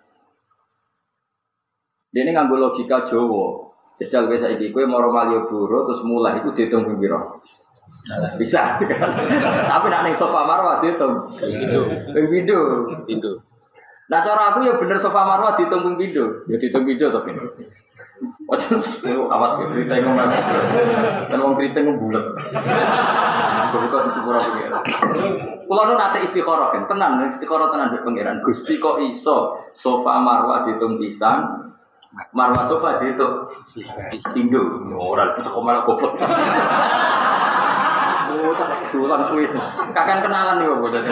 [2.15, 3.67] Dia ini nganggo logika Jawa.
[3.97, 7.17] Jajal gue saiki kowe moro Malioboro terus mulai iku dihitung pira?
[8.39, 8.79] Bisa.
[9.71, 11.27] Tapi nak ning sofa Marwah dihitung.
[12.13, 12.59] Ping pindho.
[13.03, 13.31] Pintu.
[14.07, 16.25] Nah cara aku ya bener sofa Marwah dihitung ping pindho.
[16.47, 17.35] Ya dihitung pindho to, Vin.
[19.05, 20.31] Lu awas ke keriting ngomong.
[21.29, 22.25] Kan wong keriting bulet.
[23.67, 24.81] Buka di sepura pengiran.
[25.67, 28.39] Kulo nu nate istikharah kan, tenan istikharah tenan mbek pangeran.
[28.39, 31.43] Gusti kok iso sofa Marwah dihitung pisan,
[32.31, 33.45] Marwah sofa dihitung
[34.33, 34.87] Indo.
[34.95, 36.13] Ora bocah kok malah goblok.
[38.47, 39.43] Bocah dolan suwe.
[39.91, 41.03] Kakek kenalan yo bocah.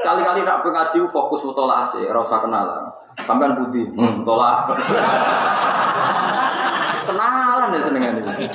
[0.00, 2.88] Kali-kali nak ngaji fokus mutolaah sih, ora usah kenalan.
[3.20, 4.72] Sampean putih, hmm, mutolaah.
[7.12, 8.48] kenalan ya senengan ini.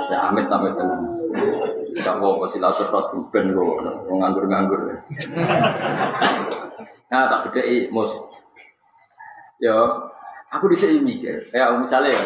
[0.00, 1.20] Si amit amit tenan.
[1.90, 3.76] Sekarang apa silaturahmi ben kok
[4.08, 4.80] nganggur-nganggur.
[7.10, 8.14] Nah, tak bedheki mus.
[9.58, 9.76] Yo,
[10.48, 11.34] aku bisa mikir.
[11.50, 12.22] Ya, misalnya ya,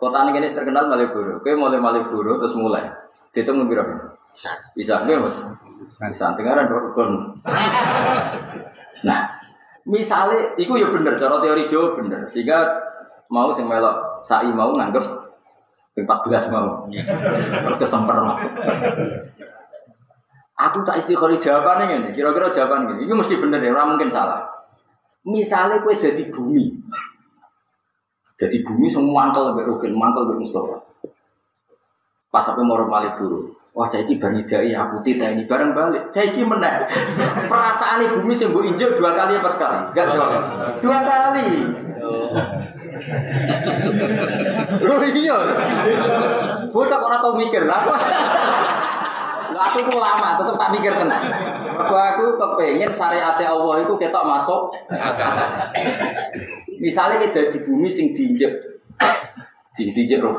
[0.00, 1.38] kota ini terkenal Malioboro.
[1.44, 2.99] Oke, mulai Malioboro terus mulai.
[3.30, 3.94] Dihitung lebih berapa?
[4.74, 5.38] Bisa, nggak mas?
[6.00, 7.12] Bisa, tinggal dorgon.
[9.00, 9.24] Nah,
[9.88, 12.20] misalnya, itu ya bener, cara teori Jawa bener.
[12.28, 12.68] Sehingga
[13.32, 15.00] mau sing melok sai mau nganggep
[15.96, 16.84] ping 14 mau.
[17.64, 18.36] Terus kesemper mau.
[20.60, 23.00] Aku tak istiqori jawabannya ini, kira-kira jawaban.
[23.00, 24.44] Ini mesti bener ya, mungkin salah.
[25.24, 26.76] Misalnya kue jadi bumi,
[28.36, 30.80] jadi bumi semua mangkel lebih Ruhin, mangkel lebih Mustafa.
[32.30, 36.14] Pas sampai mau Malioboro, wah caiki bani dai aku tita ini bareng balik.
[36.14, 36.86] Caiki menang.
[37.50, 39.78] Perasaan ibu bumi sih bu injek dua kali apa sekali?
[39.90, 40.30] Gak jawab.
[40.78, 41.50] Dua kali.
[44.78, 45.36] Loh iya.
[46.70, 47.82] Bocah kok ora tau mikir lah.
[49.50, 51.22] Lah aku iku lama, tetep tak mikir tenan.
[51.74, 54.70] Mergo aku kepengin syariat Allah iku ketok masuk.
[56.78, 58.54] Misalnya kita di bumi sing diinjek
[59.74, 60.30] di diinjek roh.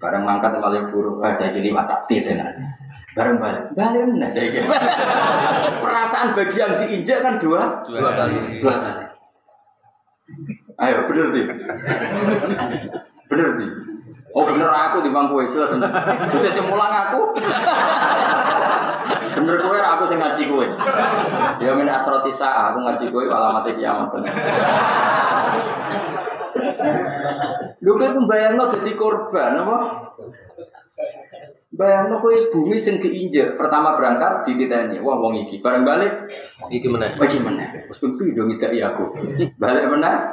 [0.00, 2.48] Bareng mangkat malah buru, wah jadi liwat tak tenan.
[3.12, 4.64] Bareng balik, balik nah jadi
[5.84, 8.64] Perasaan bagi yang diinjek kan dua, Dua kali.
[8.64, 9.04] dua kali.
[10.80, 11.42] Ayo bener di,
[13.28, 13.66] bener di.
[14.32, 15.90] Oh bener aku di bangku itu bener.
[16.32, 17.34] Juga sih mulang aku.
[19.36, 20.64] bener kowe ra aku sing ngaji kowe.
[21.60, 24.08] Ya min asroti sa'a aku ngaji kowe alamat kiamat.
[27.80, 29.76] Lho kowe mbayangno dadi korban apa?
[31.70, 35.00] Bayangno kowe bumi sing diinjek pertama berangkat dititeni.
[35.00, 36.28] Wah wong iki bareng balik
[36.68, 37.16] Iki mana?
[37.16, 37.64] bagi mana?
[37.88, 39.04] Terus pun pido ngidai aku.
[39.56, 40.28] Balik mana?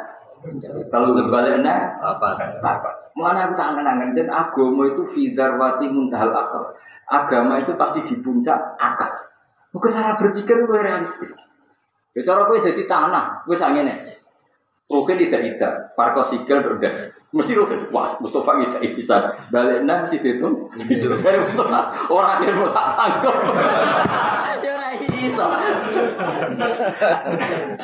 [0.91, 1.97] Kalau balik mana?
[2.04, 2.36] Apa?
[2.60, 2.89] Apa?
[3.17, 6.69] Mana aku tak angen-angen jen agama itu fidarwati muntahal akal.
[7.10, 9.10] Agama itu pasti di puncak akal.
[9.73, 11.32] Mungkin cara berpikir itu realistis.
[12.17, 14.16] Ya cara gue jadi tanah, gue sangene.
[14.88, 17.19] Ruhin tidak tidak, parko sigel berdas.
[17.36, 19.36] Mesti Ruhin, wah Mustafa tidak bisa.
[19.52, 20.71] Baliknya mesti dihitung.
[20.80, 23.36] Itu dari Mustafa, orang yang mau tangkap.
[24.58, 25.45] Ya ora iso.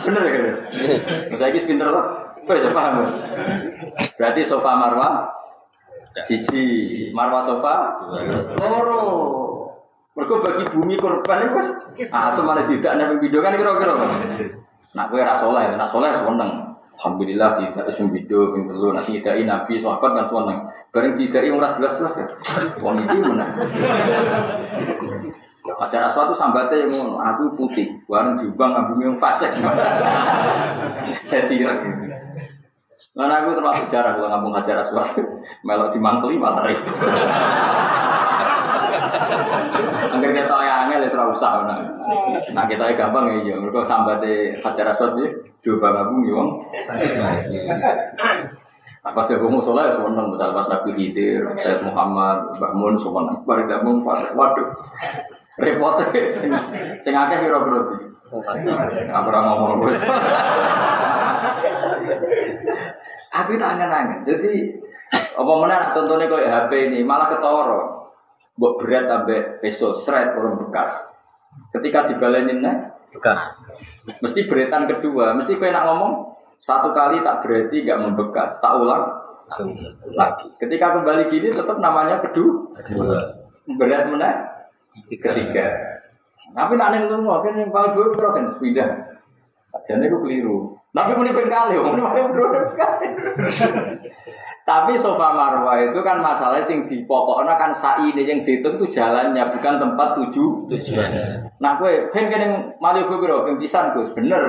[0.03, 0.45] Bener ya kan?
[1.37, 2.05] Saya ini pinter loh.
[2.43, 3.07] Bisa paham.
[4.17, 5.29] Berarti sofa marwah
[6.25, 6.65] siji,
[7.13, 8.03] marwah sofa
[8.57, 9.05] loro.
[10.13, 11.67] Mereka bagi bumi korban itu pas
[12.09, 13.93] ah semana tidak nih video kan kira-kira.
[14.93, 16.72] Nak kue rasoleh, nak soleh seneng.
[16.93, 20.59] Alhamdulillah tidak ism video ping telu nasi tidak nabi sahabat kan seneng.
[20.93, 22.25] Bareng tidak yang jelas-jelas ya.
[22.77, 23.49] Wong itu mana?
[25.63, 29.47] Ya Hajar Aswad itu sambatnya yang aku putih, warna diubang abu yang fasik.
[31.31, 31.63] Jadi
[33.13, 35.05] Nah, aku termasuk jarang kalau ngambung Hajar Aswad,
[35.63, 36.93] melok di mangkeli malah ribut.
[40.13, 41.81] Angger kita ayah angel ya usah nah.
[42.53, 43.55] Nah kita ya gampang ya iya.
[43.57, 45.27] Mereka sambate Hajar Aswad ya
[45.63, 46.49] coba ngabung wong.
[49.03, 53.35] Nah, pas gabung musola ya seneng, misal pas Nabi Khidir, Sayyid Muhammad, Mbak Mun seneng.
[53.43, 54.71] Bareng gabung pas waduh.
[55.59, 55.99] Repot
[56.31, 56.49] sing
[56.97, 57.99] sing akeh kira berarti.
[58.31, 59.97] Nggak pernah ngomong bos.
[63.33, 64.23] Aku tak angen-angen.
[64.23, 64.71] Jadi
[65.13, 67.92] apa mana contohnya kayak HP ini malah ketoro
[68.53, 71.09] buat berat sampai peso seret orang bekas.
[71.73, 72.75] Ketika dibalenin nih,
[73.13, 73.57] bekas.
[74.21, 76.13] Mesti beretan kedua, mesti kau nak ngomong
[76.57, 79.09] satu kali tak berarti gak membekas, tak ulang
[80.13, 80.47] lagi.
[80.57, 82.71] Ketika kembali gini tetap namanya kedua.
[83.77, 84.29] Berat mana?
[85.09, 85.65] Ketiga.
[86.53, 88.89] Tapi nak neng lu kan yang paling buruk kan pindah.
[89.81, 90.77] Jadi aku keliru.
[90.93, 92.49] Tapi mau pengkali, mau nih paling buruk
[94.63, 98.95] tapi sofa marwah itu kan masalah sing di pokoknya kan sa'i ini yang dihitung itu
[98.95, 101.09] jalannya bukan tempat tuju tujuan.
[101.59, 104.39] Nah gue kan kan yang malu gue biro pimpisan gus bener.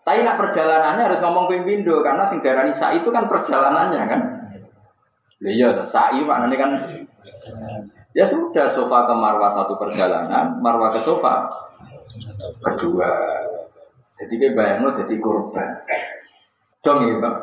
[0.00, 4.20] Tapi nak perjalanannya harus ngomong pimpindo karena sing darani sa'i itu kan perjalanannya kan.
[5.44, 6.70] Ya iya tuh sa'i maknanya kan
[8.16, 11.44] ya sudah sofa ke marwah satu perjalanan, marwah ke sofa
[12.64, 13.12] kedua.
[14.16, 15.76] Jadi kayak bayang lo jadi korban.
[16.80, 17.34] Dong ya pak.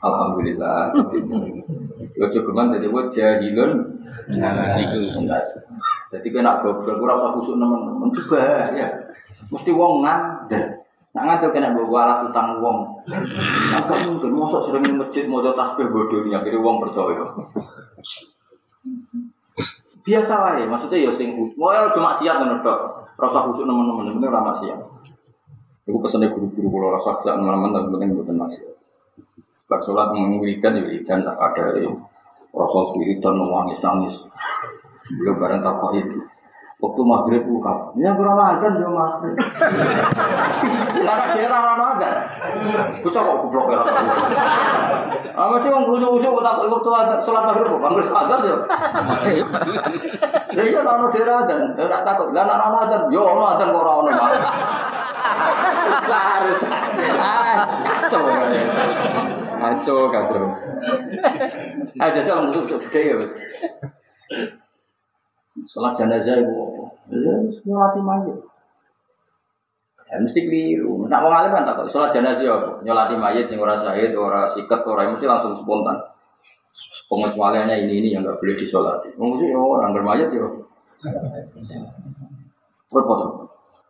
[0.00, 0.92] Alhamdulillah.
[2.14, 3.90] Lo cukup jadi buat jahilun.
[6.14, 8.86] Jadi kena goblok ora usah khusuk nemen-nemen itu bahaya.
[9.50, 10.78] Mesti wong ngandel.
[11.10, 13.02] Nak ngandel kena bawa alat utang wong.
[13.74, 17.26] Agak mungkin mosok sering masjid mau tasbih bodohnya jadi wong percaya.
[20.04, 22.78] Biasa wae, maksudnya ya sing mau ya cuma siap ngono tok.
[23.18, 24.78] Rasa khusuk nemen-nemen bener ora maksiat.
[25.84, 28.73] Iku pesene guru-guru kula rasa sak teman-teman penting mboten maksiat.
[29.64, 31.88] Bar sholat wiridan ya wiridan tak ada dari
[32.52, 34.28] Rasul wiridan nangis nangis.
[35.08, 36.20] Sebelum bareng takut itu.
[36.84, 39.32] Waktu maghrib buka, ya kurang ajar dia maghrib.
[41.00, 42.08] Karena daerah rano aja.
[43.00, 44.04] Bocah kok goblok ya tahu.
[45.32, 48.56] Ah mesti wong usuk-usuk tak waktu ada sholat maghrib kok bangkes ajar ya.
[50.52, 51.54] Lah iya rano daerah aja.
[51.56, 52.96] Lah tak takut, lah rano aja.
[53.08, 54.10] Yo ono aja kok ora ono.
[56.04, 56.60] Harus.
[57.16, 58.28] Ah, kacau.
[59.64, 60.44] Kacau, kacau.
[61.96, 63.32] Ah, jajal musuh gede ya, Mas.
[65.64, 68.36] Sholat jenazah ibu, ya semua latih mayat.
[70.10, 71.08] Ya mesti keliru.
[71.08, 72.84] Nak wong alim kan takut sholat jenazah apa?
[72.84, 75.96] Nyolati mayat sing ora sahid, ora siket, ora mesti langsung spontan.
[77.08, 79.16] Pengecualiannya ini ini yang nggak boleh disolati.
[79.16, 80.44] Mesti ya orang bermayat ya.
[82.92, 83.20] Repot.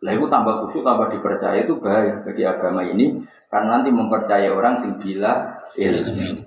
[0.05, 4.77] Lah itu tambah khusyuk, tambah dipercaya itu bahaya bagi agama ini karena nanti mempercayai orang
[4.77, 6.45] sing bila ilmu.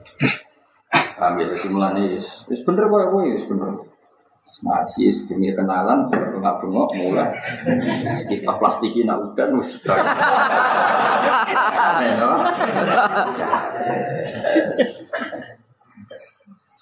[1.19, 3.75] Paham ya, jadi mulanya yes, yes bener kok, yes bener.
[4.49, 7.37] Ngaji, sedini kenalan, bengak-bengok, mulai
[8.25, 9.77] kita plastiki nak udah nus.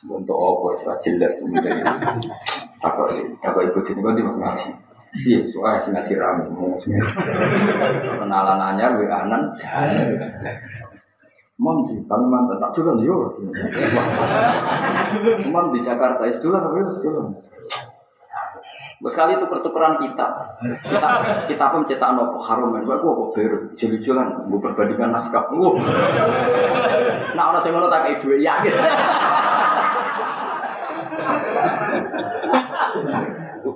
[0.07, 1.42] Untuk apa, jelas,
[2.79, 3.11] takut,
[3.42, 4.70] takut ikut ini, kok di mas ngaji.
[5.27, 6.70] Iya, soalnya sih ngaji rame, mau
[8.14, 10.14] kenalan anyar, wa anan, dan
[11.57, 13.33] Mam di Kalimantan tak jualan yo.
[15.49, 17.27] Mam di Jakarta itu jualan yo jualan.
[19.07, 20.35] Sekali itu tukeran kitab.
[20.85, 21.09] Kita
[21.47, 22.85] kita pun cetak nopo harum men.
[22.85, 25.47] Gua kok beru jual-jualan gua perbandingan naskah.
[27.33, 28.73] Nah, orang sing ngono tak kayak duwe yakin.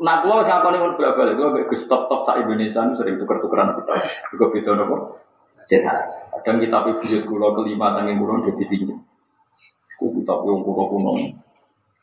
[0.00, 3.92] Nah, kalau saya kau nih balik, kalau gus top top sa Indonesia sering tuker-tukeran kita.
[4.34, 5.29] Gue video nopo
[5.70, 6.10] cetak.
[6.42, 8.98] Kadang kitab ibu kulo kelima saking kulo jadi pinjam.
[9.94, 11.12] Kulo kitab yang kulo kuno.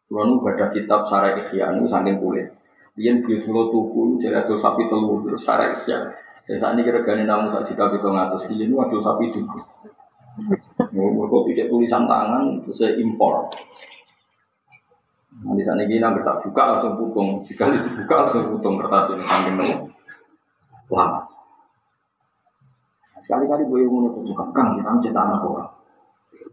[0.08, 2.48] Kulo nu ada kitab sarai ikhya nu saking kulit.
[2.96, 6.00] Biyen buyut kulo tuku jadi ada sapi telur terus sarai ikhya.
[6.40, 9.60] Saya saat ini kira-kira namun saat itu ngatus ini nu ada sapi tuku.
[10.96, 13.52] Mereka bisa tulisan tangan terus saya impor.
[15.44, 17.44] Nanti saat ini nang tak buka langsung putung.
[17.44, 19.60] Sekali dibuka langsung putung kertas ini saking
[20.88, 21.27] lama.
[23.28, 25.68] Sekali-kali gue ngono tuh suka kang kita cetak anak orang.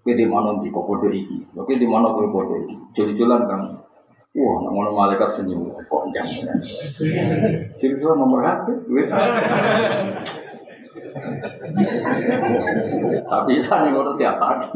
[0.02, 1.38] Kowe di mana di kok podo iki?
[1.54, 2.74] Kowe di mana kowe podo iki?
[2.90, 3.62] Jol-jolan kang.
[4.34, 6.26] Wah, nak ngono malaikat senyum kok ndang.
[7.78, 8.66] Jadi itu nomor HP.
[13.22, 14.66] Tapi sana ngono tiap hari.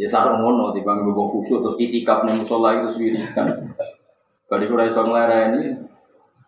[0.00, 3.52] Ya sadar ngono tiba gue khusyuk terus itikaf nih musola itu sendiri kan.
[4.48, 5.76] Balik ora iso ini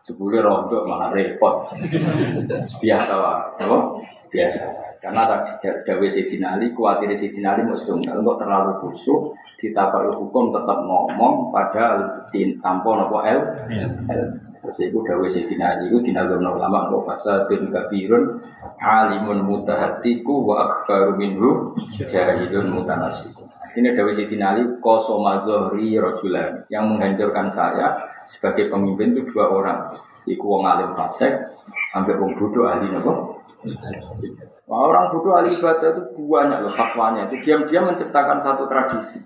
[0.09, 1.69] sebulan rontok malah repot.
[2.81, 3.79] Biasa lah, apa?
[4.33, 4.65] Biasa.
[4.99, 10.87] Karena tadi Dawe Sidina Ali, khawatir Sidina Ali setunggal untuk terlalu khusyuk ditakoi hukum tetap
[10.87, 11.99] ngomong pada
[12.63, 13.41] tanpa nopo el.
[14.59, 18.41] Terus itu Dawe Sidina Ali itu dinagam ulama nopo fasadun kabirun
[18.81, 21.73] alimun mutahatiku wa akbaru minhu
[22.05, 23.49] jahilun mutanasiku.
[23.69, 29.93] Sini Dawe Sidina Ali kosoma zohri rojulan yang menghancurkan saya sebagai pemimpin itu dua orang.
[30.25, 31.37] Iku wong alim fasek,
[31.93, 33.45] sampai wong bodoh ahli nopo.
[33.65, 37.29] Nah, orang bodoh ahli ibadah itu banyak loh fatwanya.
[37.29, 39.21] Itu diam-diam menciptakan satu tradisi.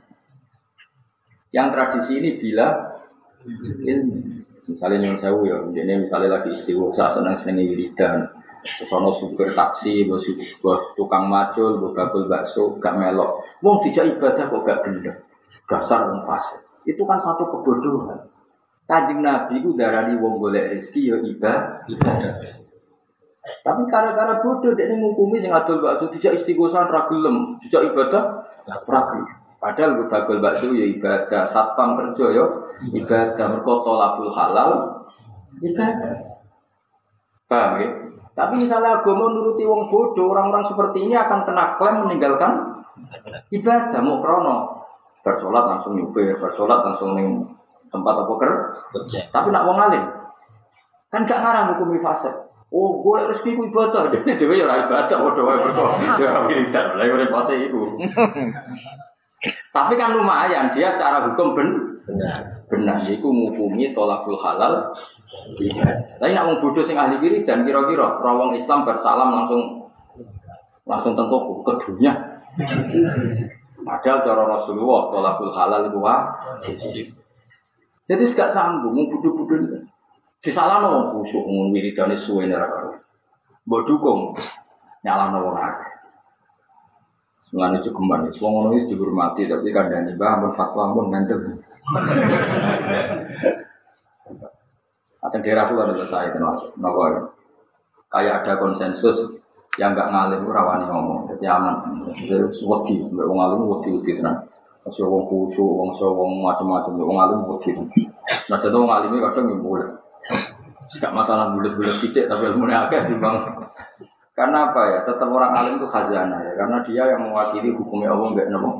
[1.54, 2.66] Yang tradisi ini bila
[3.82, 4.42] ilmu.
[4.62, 8.41] Misalnya nyuwun sewu ya, ini misalnya lagi istiwa, saya senang senang wiridan.
[8.62, 10.22] Terus ono supir taksi, bos
[10.94, 13.42] tukang macul, bos bakul bakso, gak melok.
[13.58, 15.18] Wong tidak ibadah kok gak gendeng.
[15.66, 16.62] Dasar wong fase.
[16.86, 18.18] Itu kan satu kebodohan.
[18.86, 21.58] Kanjeng Nabi itu darani wong golek rezeki ya ibadah.
[23.42, 28.22] Tapi gara-gara bodoh dia ngukumi sing adol bakso tidak istighosan ra gelem, tidak ibadah
[28.66, 29.02] ra
[29.62, 32.46] Padahal gue bagel bakso ya ibadah, satpam kerja ya
[32.90, 35.02] ibadah, mergo tolabul halal
[35.62, 36.18] ibadah.
[37.46, 37.88] Paham ya?
[38.32, 42.80] Tapi misalnya agama nuruti wong bodoh, orang-orang seperti ini akan kena klaim meninggalkan
[43.52, 44.56] ibadah mau krono.
[45.22, 47.44] Bersolat langsung nyupir, bersolat langsung ning
[47.92, 48.52] tempat apa ker.
[49.30, 50.22] Tapi nak wong alim
[51.12, 52.32] kan gak ngarang hukum fase.
[52.72, 54.08] Oh, boleh rezeki ku ibadah.
[54.12, 55.84] Dene dhewe ya ora ibadah padha wae mergo
[56.16, 56.96] ya wiridan.
[56.96, 58.00] Lah repote iku.
[59.76, 61.68] Tapi kan lumayan dia secara hukum ben
[62.08, 62.61] benar.
[62.72, 64.88] Benar iku ngukumi tolakul halal
[65.60, 66.16] ibadah.
[66.16, 69.84] Tapi nak wong bodoh sing ahli wiridan kira-kira rawong Islam bersalam langsung
[70.88, 72.16] langsung tentu ke dunia.
[73.84, 76.00] Padahal cara Rasulullah tolakul halal itu.
[78.08, 79.76] Jadi gak sanggup mau bodoh-bodoh itu.
[80.40, 82.96] Disalah wong khusyuk wong wiridane suwe ora karo.
[83.84, 84.32] Dukung
[85.04, 85.92] wong akeh.
[87.42, 91.60] Semulane cukuman, wong ngono dihormati tapi Mbah ampun fatwa ampun ngantel.
[95.22, 97.20] Atau daerah itu ada saya kenapa ya?
[98.12, 99.24] Kayak ada konsensus
[99.80, 101.80] yang nggak ngalim rawani ngomong, jadi aman.
[102.12, 104.36] Jadi wedi, sampai wong alim wedi wedi tenan.
[104.84, 107.72] Masih wong khusyuk, wong so wong macam-macam, wong alim wedi.
[108.52, 109.88] Nah jadi wong alimnya kadang yang boleh.
[110.92, 113.32] Tidak masalah bulat-bulat sidik tapi ilmunya akeh di bang.
[114.36, 114.98] Karena apa ya?
[115.08, 116.52] Tetap orang alim itu khazanah ya.
[116.52, 118.72] Karena dia yang mewakili hukumnya Allah nggak nemu.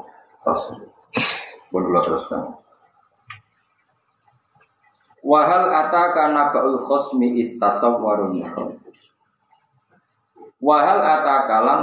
[0.44, 0.62] Terus,
[1.72, 2.61] boleh teruskan.
[5.23, 8.43] Wahal ataka nabaul khosmi istasawwarun.
[10.59, 11.81] Wahal ataka lan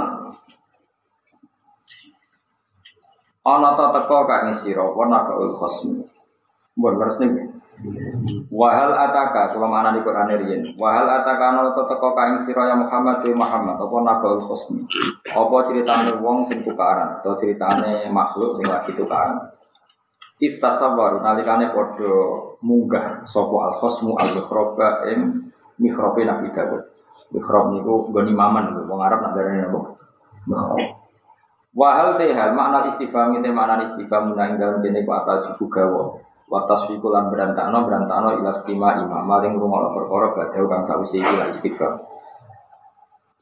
[3.40, 6.04] ana ta teko ka ing sira wa nabaul khosmi.
[6.76, 7.48] Mbon leres niki.
[8.52, 10.76] Wahal ataka kula mana di Quran riyen.
[10.76, 14.84] Wahal ataka ana ta teko ka ing sira ya Muhammad wa Muhammad apa nabaul khosmi.
[15.32, 19.40] Apa ceritane wong sing tukaran atau ceritane makhluk sing lagi tukaran.
[20.40, 22.12] Istasawwaru nalikane padha
[22.64, 26.80] munggah sapa al khosmu al mikhroba ing mikhrobe Nabi Dawud.
[27.36, 29.80] Mikhrob niku goni maman wong Arab nak darane apa?
[30.48, 30.80] Mikhrob.
[31.76, 36.16] Wahal tehal makna istifham itu makna istifham nang dalem dene ku atal jubu gawa.
[36.50, 41.34] Wa tasfiqu lan berantakno berantakno ila stima imam maling rungokno perkara badhe kang sawise iki
[41.36, 41.94] la istifham.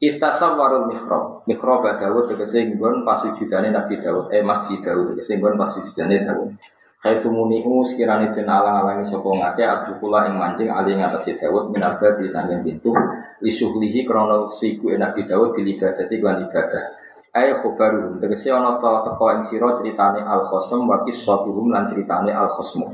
[0.03, 1.47] Istasawwarul mikhrob.
[1.47, 6.51] Mikhrob Dawud tegese nggon pasujudane Nabi Dawud, eh Masjid Dawud tegese nggon pasujudane Dawud.
[6.99, 11.79] Khai sumunihu sekiranya den alang-alangi sapa ngake abdukula ing mancing ali ing atas Dawud min
[11.79, 12.91] alba di sanging pintu
[13.39, 16.83] lisuhlihi krana siku Nabi Dawud bil ibadati lan ibadah.
[17.31, 22.35] Ayo khobaruhum tegese ana ta teko ing sira critane al khosm wa qissatuhum lan critane
[22.35, 22.91] al khosmu.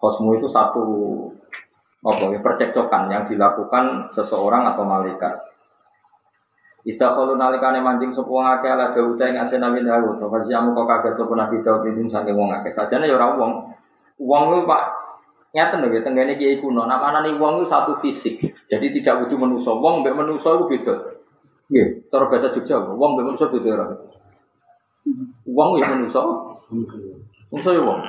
[0.00, 0.80] Khosmu itu satu
[2.00, 5.51] apa ya percekcokan yang dilakukan seseorang atau malaikat.
[6.82, 10.18] Istakhalu nalikane mancing sapa wong akeh ala Daud ing asena min Daud.
[10.18, 12.74] Fa siamu kok kaget sapa Nabi Daud itu saking wong akeh.
[12.74, 13.70] Sajane ya ora wong.
[14.18, 14.82] Wong ku Pak
[15.54, 16.82] nyata lho ya tenggene kiai kuno.
[16.90, 18.42] Namane wong itu satu fisik.
[18.66, 19.70] Jadi tidak butuh manusa.
[19.70, 20.94] Wong mbek manusa itu beda.
[21.70, 23.86] Nggih, cara bahasa Jogja, wong mbek manusa beda ora.
[25.46, 26.18] Wong ya manusa.
[27.54, 28.00] Manusa ya wong.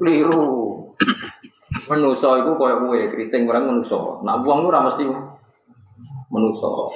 [0.00, 0.44] Keliru.
[1.92, 4.00] Manusa itu koyo kowe keriting orang manusa.
[4.24, 5.04] Nah wong ora mesti
[6.32, 6.88] Menuso.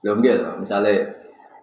[0.00, 0.92] Lho nggih lho, misale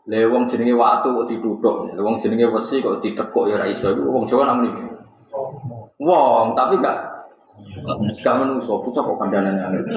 [0.08, 3.90] le wong jenenge watu kok dituthuk, wong jenenge wesi kok ditekuk ya ora iso.
[3.92, 4.94] Iku wong Jawa namanya.
[5.98, 7.18] Wong, tapi gak
[8.22, 9.82] gak menuso, bocah kok kandhanan angel.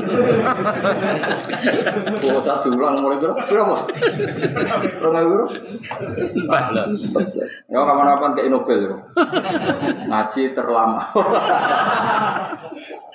[2.24, 3.36] Bocah diulang mulai piro?
[3.36, 3.84] Piro, Bos?
[5.05, 5.47] Rong ewu piro?
[7.68, 8.97] Ya kapan-kapan kayak Nobel ya.
[10.09, 11.05] Ngaji terlama.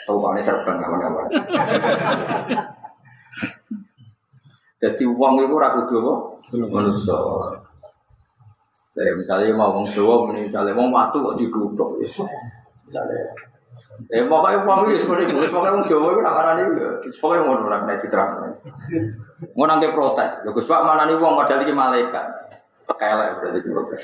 [0.06, 1.26] Tahu kane serban kapan-kapan.
[4.86, 6.14] Jadi uang itu ragu dua
[6.70, 7.18] manusia.
[8.94, 12.08] Ya, misalnya mau wong Jawa, misalnya wong watu kok diduduk ya.
[12.86, 13.18] Misalnya,
[14.14, 16.66] eh pokoknya uang itu seperti itu, pokoknya wong Jawa itu nak nih,
[17.18, 18.32] pokoknya mau orang kena diterang.
[19.58, 22.26] Mau nangke protes, ya Gus Pak mana nih uang padahal ini malaikat.
[22.86, 24.02] Tekelek berarti protes.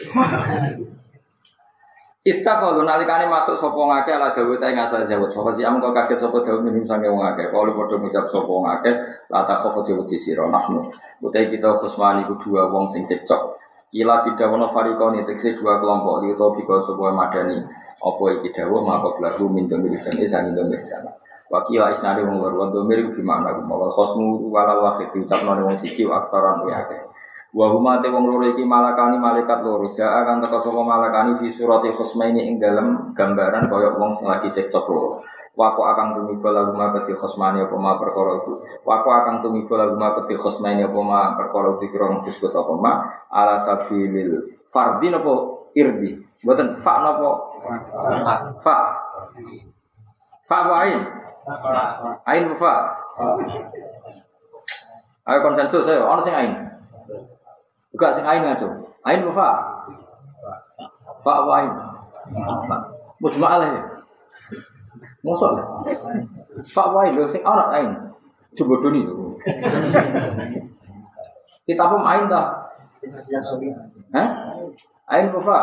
[2.22, 6.22] Istaghfar nalikane masuk sapa ngake ala dawuh ta ing asal jawab sapa sih amko kaget
[6.22, 7.50] sapa dawuh minum sange wong akeh?
[7.50, 8.94] Kalau padha ngucap sapa wong akeh?
[9.34, 10.86] La ta khofu jawab di sira nahnu.
[11.18, 13.58] Utai kita khusmani ku dua wong sing cekcok.
[13.90, 17.58] Kila tidak wono farikoni tekse dua kelompok li to biko sebuah madani.
[17.98, 18.86] Apa iki dawuh?
[18.86, 21.10] Maka belaku min domir jane sang domir jana
[21.50, 26.06] Wakila isnadi wong loro domir ku gimana ku mawal khosmu wala wahid diucapno wong siji
[26.06, 27.02] wa akeh
[27.52, 31.52] Wa huma te wong loro iki malakani malaikat loro jaa kang teka sapa malakani fi
[31.52, 35.20] surati khusmaini ing dalem gambaran kaya wong sing lagi cekcok loro.
[35.52, 38.56] Wako akan tumiba lagu ma keti khusmani apa ma perkara itu.
[38.88, 43.04] Wako akan tumiba lagu ma keti khusmaini apa ma perkara itu kira disebut apa ma
[43.28, 45.34] ala sabilil fardin apa
[45.76, 46.24] irdi.
[46.48, 47.32] Mboten fa napa?
[48.64, 48.76] Fa.
[50.40, 51.04] Fa wa ain.
[52.24, 52.96] Ain fa.
[55.28, 56.71] Ayo konsensus ayo, ono sing ain.
[57.92, 58.68] Buka sing ain ngaco.
[59.04, 59.50] Ain fa?
[61.22, 61.72] Fa apa ain?
[63.20, 63.84] Mujma'al ya.
[65.22, 65.68] Mosok lah.
[66.72, 67.14] Fa apa ain?
[67.28, 67.92] Sing ana ain.
[68.56, 69.36] Coba doni tuh.
[71.68, 72.48] Kita pun ain dah.
[74.16, 74.28] Hah?
[75.12, 75.60] Ain fa?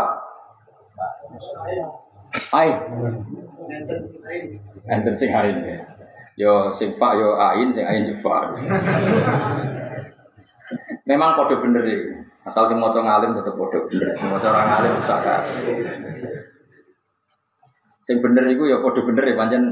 [2.53, 2.75] Ain.
[4.89, 5.57] Enten sing ain.
[6.39, 8.53] Yo sing fa yo ain sing ain yo fa.
[11.09, 11.99] Memang kode bener ya.
[12.45, 14.13] Asal sing maca ngalim tetep kode bener.
[14.13, 15.19] Sing maca ora ngalim usah
[18.05, 19.65] Sing bener iku ya kode bener ya pancen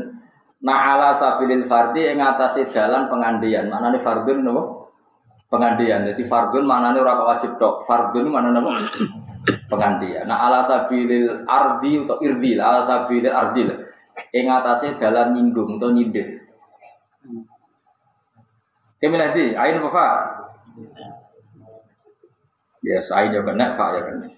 [0.56, 3.68] Na'ala sabilil fardi ing atase dalan pengandian.
[3.68, 4.88] Manane fardun napa?
[5.52, 6.08] Pengandian.
[6.08, 7.84] Jadi fardun manane ora wajib tok.
[7.84, 8.80] Fardun manane napa?
[9.68, 10.24] Pengandian.
[10.24, 13.68] Nah ala sabilil ardi atau irdil, ala sabilil ardil.
[14.32, 16.40] Ing atase dalan nyinggung atau nyindir.
[18.96, 20.04] Kemilih di, ain apa
[22.86, 24.30] Ya sain ya kena, fa ya kena.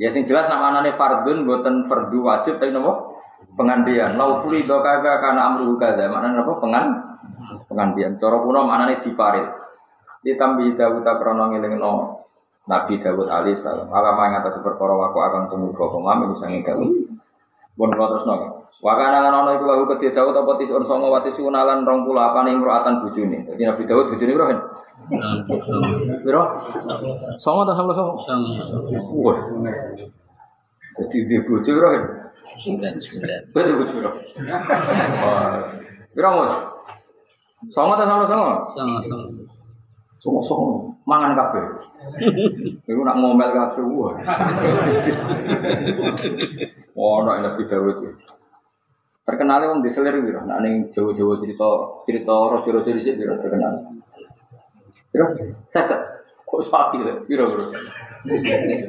[0.00, 3.14] Ya sing jelas nama anane fardun buatan fardu wajib tapi nopo
[3.54, 4.18] pengandian.
[4.18, 6.10] Lau fuli do kaga karena amru kada.
[6.10, 6.90] Mana nopo pengan
[7.70, 8.18] pengandian.
[8.18, 9.46] Coro kuno mana nih diparit.
[10.26, 11.92] Ditambi Dawud krono no
[12.66, 13.92] Nabi Dawud alaihissalam.
[13.94, 16.90] Alama yang atas perkara waku akan tunggu dua pemain bisa ngegawin.
[17.78, 18.66] Bon terus nopo.
[18.80, 23.44] Wakana lan ana iku lahu kedhe Daud apa tisun songo wati sunalan 28 imro'atan bojone.
[23.44, 24.46] Dadi Nabi Daud bojone piro
[25.10, 26.42] Piro?
[27.34, 28.22] Songo ta sama songo?
[29.26, 29.38] Wah.
[30.94, 32.02] Dadi dia bojo piro kan?
[33.50, 34.10] Betul bojo piro?
[35.22, 35.58] Wah.
[36.14, 36.54] Piro Mus?
[37.74, 38.54] Songo ta sama songo?
[38.78, 39.28] Songo songo.
[40.20, 41.64] Songo songo mangan kabeh.
[42.86, 44.14] Iku nak ngomel kabeh wah.
[46.94, 48.08] Oh, nak Daud itu.
[49.20, 50.42] Terkenal wong diselir gitu.
[50.42, 51.68] Nah ning Jawa-Jawa cerita
[52.02, 53.99] cerita rojo-rojo di sini terkenal.
[55.70, 56.00] Sakit.
[56.46, 57.14] Kok sakit ya?
[57.26, 57.70] Biro biro.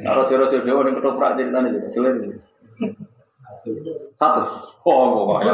[0.02, 2.36] Nah, rojo-rojo Jawa ning ketoprak ceritanya juga gitu.
[4.18, 4.42] Satu.
[4.82, 5.52] Oh, kok kaya.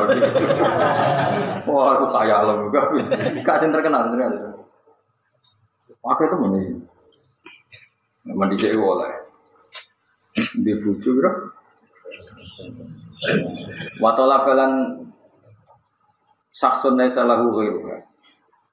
[1.69, 2.81] Wah, aku kaya lo juga.
[3.61, 4.57] Sing terkenal terkenal.
[6.01, 6.61] Pakai itu mana?
[8.33, 9.13] Mandi sih oleh.
[10.65, 11.53] Di bucu biro.
[14.01, 14.73] Watola balan
[16.49, 18.08] saksun lahu ghairuha.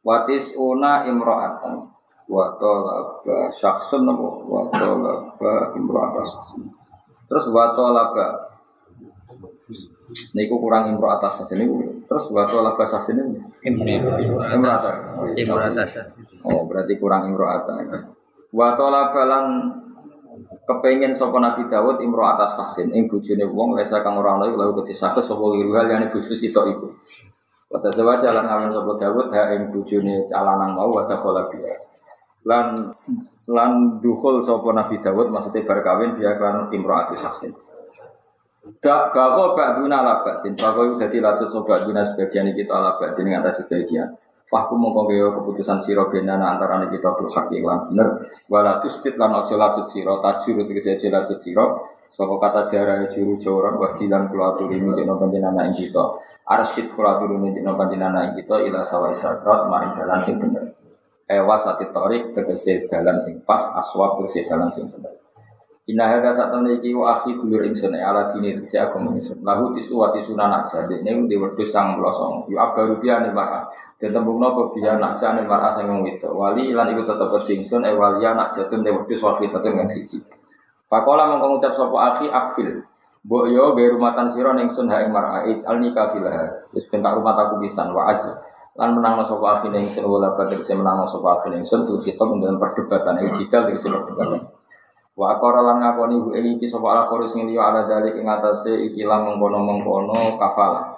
[0.06, 1.82] Watis una imro'atan.
[2.30, 4.28] Watola ba saksun apa?
[4.46, 6.62] Watola ba imro'atan saksun.
[7.26, 8.26] Terus watola ba
[10.38, 11.66] Niku kurang imro atas ini
[12.06, 13.34] terus watola ba saksun ini
[14.54, 14.96] imro'atan.
[16.46, 18.06] Oh berarti kurang imro atas.
[18.54, 19.74] Watola balan
[20.70, 24.86] kepengen sapa Nabi Dawud imro atas sasin ing bojone wong lesa kang ora ana lalu
[24.86, 26.88] ketisake sapa liruhal yang bojo sitok iku.
[27.76, 31.76] Pada sebab jalan ngamen sapa Dawud ha ing bojone calanang mau wa dakhala biya.
[32.48, 32.88] Lan
[33.52, 37.52] lan dukhul sapa Nabi Dawud maksudnya bar kawin biya kan imro atas sasin.
[38.80, 40.56] Dak bago ba'duna ala ba'din.
[40.56, 44.08] Bago itu jadi latut sobat duna sebagian kita ala ba'din Yang atas sebagian.
[44.48, 48.08] Fahkum mongko gawe keputusan sira benana antara kita bil hak lan bener.
[48.48, 51.66] Wala tustit lan aja lacut sira tajur tegese aja lacut sira
[52.16, 56.16] sapa kata jara juru jawran wah dilan kula aturi minjekno panjenengan ing kita.
[56.48, 60.64] Arsid kula aturi panjenengan ing kita ila sawa isakrat maring dalan sing bener.
[61.28, 65.12] Ewa sati torik tegese dalan sing pas aswab tegese dalan sing bener.
[65.92, 69.44] Inna hadza temen iki wa akhi dulur ingsun ya ala dini tegese agama ingsun.
[69.44, 73.68] Lahu tisu wa tisuna nak jade ning di wedhus sang melosong yu abaru biane marah.
[74.00, 76.08] Dan tembung nopo biya nak jane mar'a sing wong.
[76.32, 79.20] Wali lan iku tetep dingsun e wali nak jatun de wedhus.
[80.96, 82.80] Fakola mongko ngucap sapa akhi akfil.
[83.28, 86.72] Mbok yo be rumatan sira ning sun ha ing mar'a alni kafilah.
[86.72, 88.32] Wis bentak rumah aku pisan wa az.
[88.80, 90.32] Lan menang sapa akhi ning sun wala
[90.64, 94.48] sing menang sapa akhi ning sun fil khitab dalam perdebatan iki jidal iki perdebatan.
[95.20, 98.72] Wa akara lan ngakoni bu iki sapa al kharis sing liya ala dalik ing atase
[98.88, 100.96] iki lan mengkono-mengkono kafalah.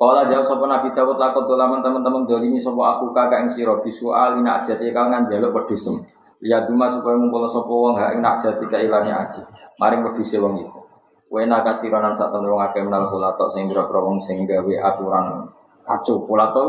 [0.00, 4.40] Kala jawab sapa Nabi Dawud lakon dolaman teman-teman dolimi sapa aku kakak ing sira bisual
[4.40, 6.00] ina ajati kangen jaluk pedusem.
[6.42, 9.46] Ya duma supaya ngumpul sapa wong hak nak jati kailane aji.
[9.78, 10.82] Maring peduse wong iku.
[11.30, 15.46] Wena kathiranan sak temen wong akeh menal khulatok sing boro wong sing gawe aturan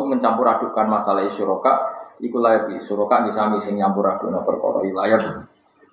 [0.09, 1.89] mencampur adukan masalah syuraka
[2.21, 5.19] iku layak syuraka disami sing nyampur adukna perkara wilayah.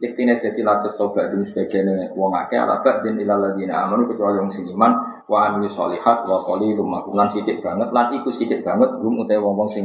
[0.00, 4.64] Iktine jadi latih sobat di sebagian wong akeh ala ba'din ladina amanu kecuali wong sing
[4.72, 4.96] iman
[5.28, 9.68] wa amilu sholihat wa qalilum lan sithik banget lan iku sithik banget hum utawa wong-wong
[9.68, 9.84] sing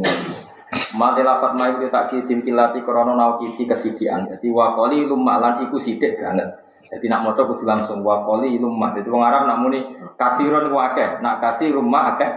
[0.96, 4.24] Mati lafat mai itu tak kidim kilati krono nau kiti kesidian.
[4.28, 6.48] Jadi wa qalilum lan iku sithik banget.
[6.86, 8.96] Jadi nak maca kudu langsung wa qalilum ma.
[8.96, 9.84] Jadi wong Arab nak muni
[10.16, 12.32] kathirun wa akeh, nak kathirum ma akeh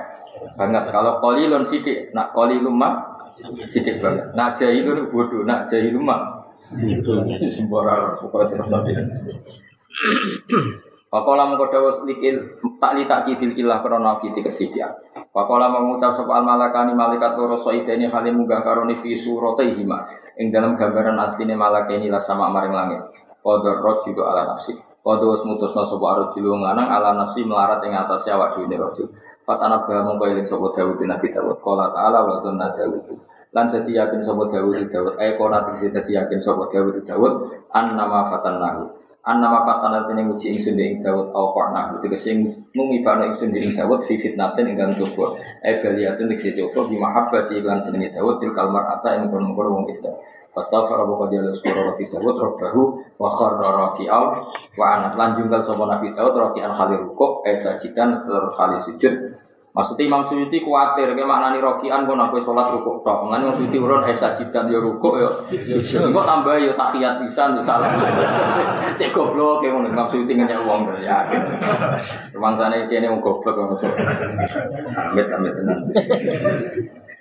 [0.58, 0.90] banget.
[0.90, 2.98] Kalau qalilun sithik, nak qalilum ma
[3.70, 4.34] sithik banget.
[4.34, 6.38] Nak jahilun bodoh, nak jahilum ma
[7.48, 8.92] Sembarang pokoknya terus nanti.
[11.08, 14.92] Fakola mengkodawa likil tak li tak kidil kilah krono kiti kesidian.
[15.32, 20.04] Fakola mengucap soal malakani malaikat loro ini kali munggah karoni fi hima.
[20.36, 23.00] Ing dalam gambaran asline malakani lah sama maring langit.
[23.40, 24.76] Kodor juga ala nafsi.
[25.00, 29.08] Kodor mutus no sopo arut jilu nganang ala nafsi melarat ing atas awak dhewe rojo.
[29.40, 31.56] Fatana bah mongko eling sopo Dawud Nabi Dawud.
[31.64, 36.12] Qala ta'ala wa tunna Dawud lan dadi yakin sapa Dawud Dawud eh kona tegese dadi
[36.12, 37.32] yakin sapa Dawud Dawud
[37.72, 42.32] an nama fatannahu an nama fatan artinya nguji ingsun ing Dawud au qarna tegese
[42.72, 47.76] ngumibano ingsun ing Dawud fi fitnatin ingkang coba eh baliyatun tegese coba bi mahabbati lan
[47.76, 50.08] senenge Dawud til kalmar ata ing kono-kono wong itu.
[50.48, 52.82] Fastaghfara wa qad yalus qara Nabi Dawud rabbahu
[53.20, 54.24] wa kharra raki'al
[54.80, 55.12] wa anat.
[55.12, 59.12] Lan jungkal sapa Nabi Dawud raki'an khalir rukuk eh sajidan terus khalir sujud
[59.68, 63.28] Maksudnya Imam Suyuti kuatir, kayak maknani rokian pun aku sholat rukuk tok.
[63.28, 65.28] Mengenai Imam Suyuti urun esa jidan ya rukuk ya.
[66.08, 67.92] Enggak tambah ya tahiyat pisan ya salah.
[68.98, 71.28] Cek goblok ngono Imam Suyuti ngenyek uang ya.
[72.32, 73.92] Rumah sana ini wong goblok masuk.
[74.96, 75.78] Amit amit tenan.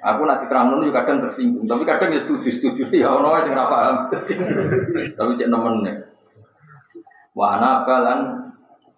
[0.08, 2.88] Aku nanti terang juga kadang tersinggung, tapi kadang ya setuju setuju.
[2.96, 3.96] Ya ono sing ora paham.
[4.08, 5.96] Tapi cek nemen nih.
[7.38, 8.50] Wah, balan.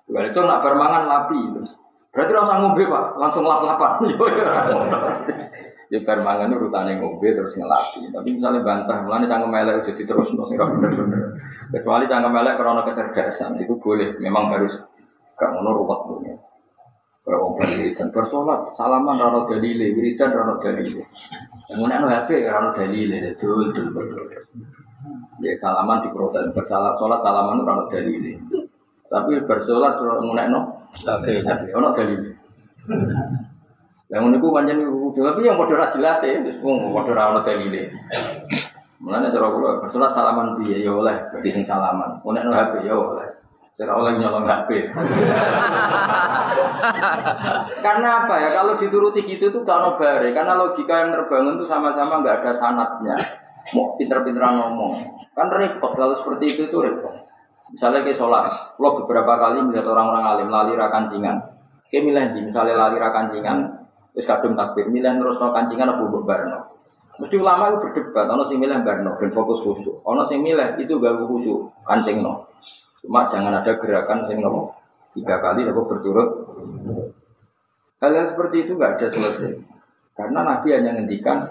[0.10, 1.89] Kalau itu nak bermangan lapi terus.
[2.10, 4.02] Berarti rasa ngombe pak, langsung lap-lapan.
[5.94, 8.10] ya bar mangan urutane ngombe terus ngelapi.
[8.10, 11.38] Tapi misalnya bantah, mulane cangkem melek jadi terus nasi bener-bener.
[11.70, 14.82] Kecuali cangkem melek karena kecerdasan itu boleh, memang harus
[15.38, 16.36] gak ngono ruwet punya.
[17.30, 21.06] Kalau berwiridan bersolat, salaman rano dalile, wiridan rano dalile.
[21.70, 24.26] Yang mana HP rano dalile, betul betul betul.
[25.46, 28.34] Ya salaman di protes, bersalat sholat salaman rano dalile.
[29.10, 30.62] Tapi bersolat terus no,
[30.94, 32.22] tapi tapi ono dalil.
[34.10, 37.90] Yang niku pancen tapi yang padha jelas ya, wis mung padha ora ono dalile.
[39.02, 42.22] Mulane cara kula bersolat salaman piye ya oleh bagi sing salaman.
[42.22, 43.40] Nek no HP ya oleh.
[43.80, 44.92] Cara oleh nyolong HP.
[47.86, 48.52] karena apa ya?
[48.52, 50.36] Kalau dituruti gitu tuh gak bare.
[50.36, 53.16] Karena logika yang terbangun tuh sama-sama nggak ada sanatnya.
[53.72, 54.92] Mau pinter-pinteran ngomong.
[55.32, 57.29] Kan repot kalau seperti itu itu repot.
[57.70, 58.46] Misalnya kayak sholat,
[58.82, 61.38] lo beberapa kali melihat orang-orang alim lali rakancingan.
[61.90, 63.58] Kayak milih di misalnya lali rakancingan,
[64.14, 66.60] terus kadung takbir, milih terus no kancingan apa buat barno.
[67.20, 70.94] Mesti ulama itu berdebat, ono sing milih barno dan fokus khusyuk, ono sing milih itu
[70.98, 72.48] gak khusyuk, kancing no.
[73.04, 74.72] Cuma jangan ada gerakan sing no
[75.12, 76.30] tiga kali apa berturut.
[78.00, 79.52] Hal-hal seperti itu gak ada selesai.
[80.16, 81.44] Karena Nabi hanya ngendikan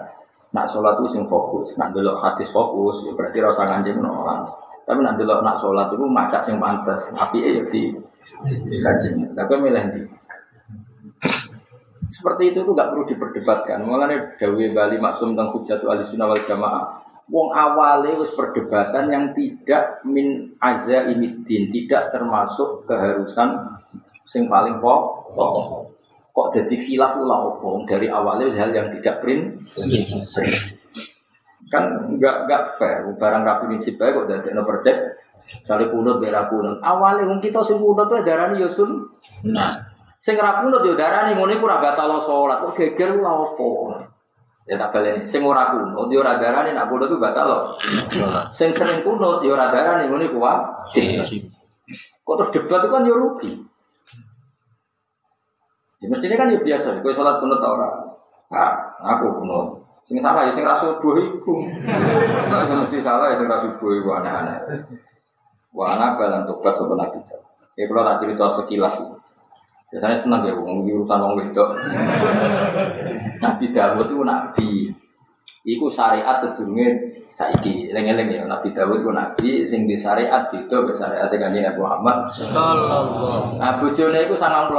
[0.49, 4.09] nak sholat itu sing fokus, nak dulu hadis fokus, ya berarti rasa ngancing no.
[4.89, 7.93] Tapi nanti lo nak sholat itu macak sing pantas, tapi ya di
[8.81, 9.37] kajian.
[9.37, 10.01] Tapi milih di.
[12.09, 13.85] Seperti itu tuh gak perlu diperdebatkan.
[13.85, 17.05] Mengenai Dawe Bali maksum tentang hujatu ahli sunnah wal jamaah.
[17.29, 23.53] Wong awalnya wis perdebatan yang tidak min azza ini din, tidak termasuk keharusan
[24.25, 25.85] sing paling pokok.
[26.33, 29.69] Kok jadi khilaf ulah dari awalnya hal yang tidak print.
[31.69, 33.05] Kan enggak enggak fair.
[33.15, 34.97] Barang rapi prinsip baik kok dari no project.
[35.61, 36.77] Sale kunut berak kunut.
[36.83, 39.05] Awalnya wong kita sing kunut tuh darani ya sun.
[39.49, 39.77] Nah,
[40.19, 42.59] sing ra kunut yo darani ngono iku ora batal salat.
[42.59, 43.93] Kok geger ulah opo?
[44.69, 45.25] Ya tak baleni.
[45.25, 47.61] Sing ora kunut yo ora darani nak kunut tuh batal loh.
[48.53, 51.47] Sing sering kunut yo ora darani ngono iku wajib.
[52.21, 53.51] Kok terus debat itu kan yo rugi.
[55.99, 57.89] Ya mestinya kan ya biasa, kowe salat kunut ta ora?
[58.53, 58.71] Ah,
[59.03, 59.78] aku kunut.
[60.09, 61.69] Sing salah ya sing ra subuh iku.
[62.65, 64.57] Sing mesti salah ya sing ra subuh iku aneh-aneh.
[65.69, 67.21] Wah, anak balan tobat sapa nabi.
[67.77, 69.05] Ya kalau tak cerita sekilas.
[69.93, 71.77] Biasanya senang ya wong urusan wong wedok.
[73.37, 74.69] Nabi Dawud itu nabi.
[75.69, 76.97] Iku syariat sedurunge
[77.29, 77.93] saiki.
[77.93, 82.33] Eling-eling ya Nabi Dawud itu nabi sing di syariat itu be syariat Kanjeng Nabi Muhammad
[82.33, 83.61] sallallahu.
[83.61, 84.73] Nah bojone iku 99.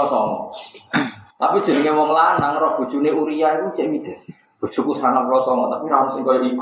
[1.39, 4.50] Tapi jenenge wong lanang roh bojone Uria iku cek mides.
[4.61, 6.61] Bojoku sangat songo tapi ra sing koyo iku.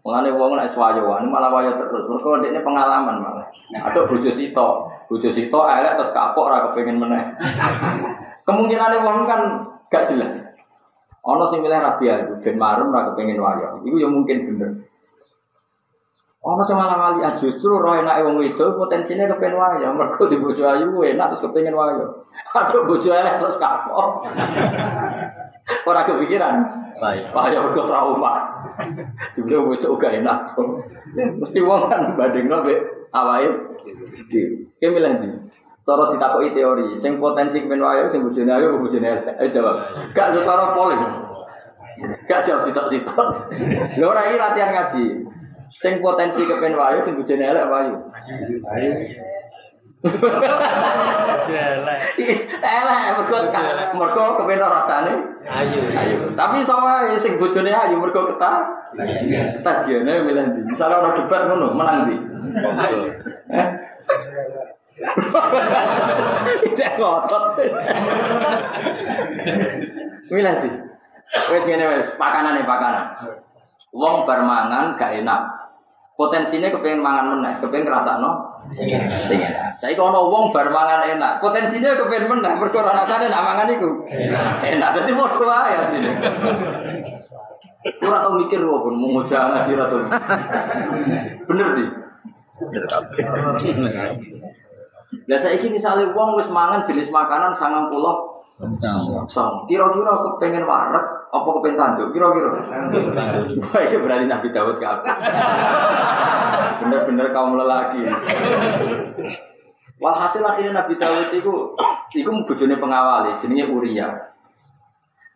[0.00, 2.08] Mulane wong nek swayoan malah wayo terus.
[2.08, 3.44] Mergo ini pengalaman malah.
[3.76, 7.36] Ada bojo sito, bojo sito elek terus kapok ora kepengin meneh.
[8.48, 10.40] Kemungkinan wong kan gak jelas.
[11.20, 13.76] Ono sing milih rabi aku ben marem ora kepengin wayo.
[13.84, 14.70] Iku ya mungkin bener.
[16.40, 19.92] Ono sing malah wali ah, justru roh enake wong itu potensinya kepen wayo.
[19.92, 22.24] Mergo di bojo ayu enak terus kepengin wayo.
[22.56, 24.24] Ada bojo elek terus kapok.
[25.86, 26.54] Orang kepikiran.
[26.98, 27.32] Baik.
[27.32, 28.34] Pak ya mergo trauma.
[29.32, 30.82] Dibeli bocah uga enak tuh.
[31.14, 32.78] Mesti wong kan bandingno mbek
[33.14, 33.50] awake
[34.28, 34.68] dhewe.
[34.78, 35.28] Ki milih ndi?
[35.80, 39.08] Cara ditakoki teori, sing potensi kemen wayo sing bojone ayo bojone.
[39.40, 39.76] Ayo jawab.
[40.12, 41.02] Gak cara polling.
[42.28, 43.28] Gak jawab sitok-sitok.
[43.96, 45.04] Lho ora iki latihan ngaji.
[45.72, 47.96] Sing potensi kepen wayo sing bojone elek wayo.
[48.76, 48.90] Ayo.
[50.00, 52.00] Elek.
[52.64, 53.36] Elek mergo
[54.00, 55.12] mergo kepen rasane.
[55.44, 55.80] Ayo.
[55.92, 56.32] Ayo.
[56.32, 58.64] Tapi sama sing bojone ayo mergo ketah.
[58.96, 60.60] Ketagiane milih ndi?
[60.72, 62.16] Misale ana debat ngono, menang ndi?
[63.52, 63.66] Eh?
[66.76, 67.60] Cek ngotot.
[70.32, 70.70] Milih ndi?
[71.52, 73.20] Wes ngene wes, pakanan nih pakanan.
[73.92, 75.44] Wong bar mangan gak enak.
[76.16, 79.72] Potensinya kepengen mangan meneh, kepengen ngrasakno sing enak.
[79.72, 83.88] Saiki ana wong bar mangan enak, potensinya kepengen meneh mergo rasane nak mangan iku
[84.60, 84.88] enak.
[84.92, 86.10] Dadi padha wae asline.
[88.04, 89.86] Ora tau mikir kok pun mau ngaji ngaji ra
[91.48, 91.84] Bener di.
[95.26, 98.29] Lah saiki misale wong wis mangan jenis makanan 90
[99.24, 102.08] Sang, kira-kira kepengen warak apa kepengen tanduk?
[102.12, 102.52] Kira-kira.
[103.56, 104.84] Wah, itu berarti Nabi Dawud ke
[106.84, 108.04] Bener-bener kaum lelaki.
[109.96, 111.52] Walhasil akhirnya Nabi Dawud itu
[112.16, 114.08] itu bojone pengawali jenenge Uria.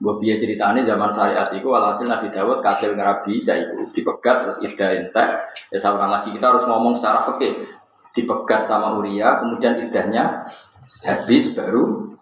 [0.01, 4.61] Mbok piye ceritane zaman syariat itu walhasil Nabi Dawud kasil ngerabi cah iku dipegat terus
[4.61, 5.29] ida entek.
[5.72, 7.64] Ya seorang lagi kita harus ngomong secara fikih.
[8.12, 10.45] Dipegat sama Uria kemudian idahnya
[11.05, 12.13] habis baru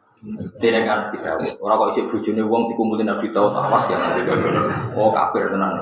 [0.62, 1.58] tidak kan Nabi Dawud.
[1.58, 4.54] Orang kok ijek bojone wong dikumpulin Nabi Dawud awas ya Nabi Dawud.
[4.94, 5.74] Oh kafir tenan.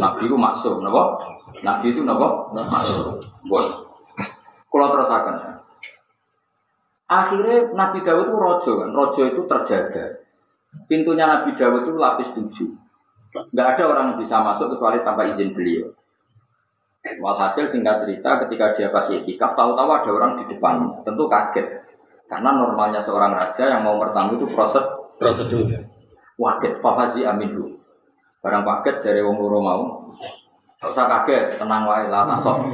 [0.00, 1.20] Nabi itu maksum, napa?
[1.60, 2.48] Nabi itu napa?
[2.56, 3.20] Maksum.
[3.52, 3.64] Bon.
[4.72, 5.52] Kalau terasakan ya.
[7.12, 10.24] Akhirnya Nabi Dawud itu rojo kan, rojo itu terjaga.
[10.88, 12.72] Pintunya Nabi Dawud itu lapis tujuh.
[13.52, 15.92] Enggak ada orang yang bisa masuk kecuali tanpa izin beliau.
[17.20, 21.91] Walhasil singkat cerita ketika dia pas itikaf tahu-tahu ada orang di depan, tentu kaget.
[22.32, 24.80] Karena normalnya seorang raja yang mau bertamu itu proses
[25.20, 25.68] prosedur.
[26.40, 27.76] Waket fahazi aminu.
[28.40, 29.84] Barang paket dari wong loro mau.
[30.80, 32.64] Gak usah kaget, tenang wae lah tasof.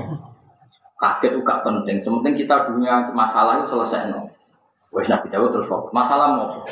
[0.94, 1.98] Kaget itu gak penting.
[1.98, 4.30] Sementing kita dunia masalah itu selesai no.
[4.94, 5.90] Wes Nabi Dawud terus fokus.
[5.90, 6.62] Masalah mau.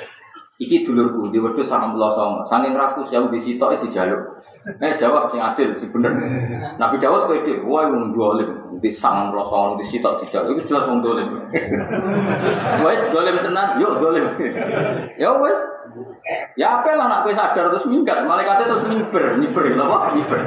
[0.57, 2.41] Iki dulurku di wedhus sangat belas sama.
[2.41, 4.41] Saking rakus ya di sitok itu jaluk.
[4.81, 6.17] Eh jawab sing adil sing bener.
[6.81, 10.57] Nabi Dawud pede, wah wong dolim di sangat belas sama di sitok dijaluk.
[10.57, 11.29] Itu jelas wong dolim.
[12.81, 14.25] Wes dolim tenan, yuk dolim.
[15.21, 15.61] ya wes.
[16.57, 20.13] Ya apa lah nak sadar terus minggat, malaikatnya terus mimper, mimper, apa?
[20.17, 20.41] Mimper.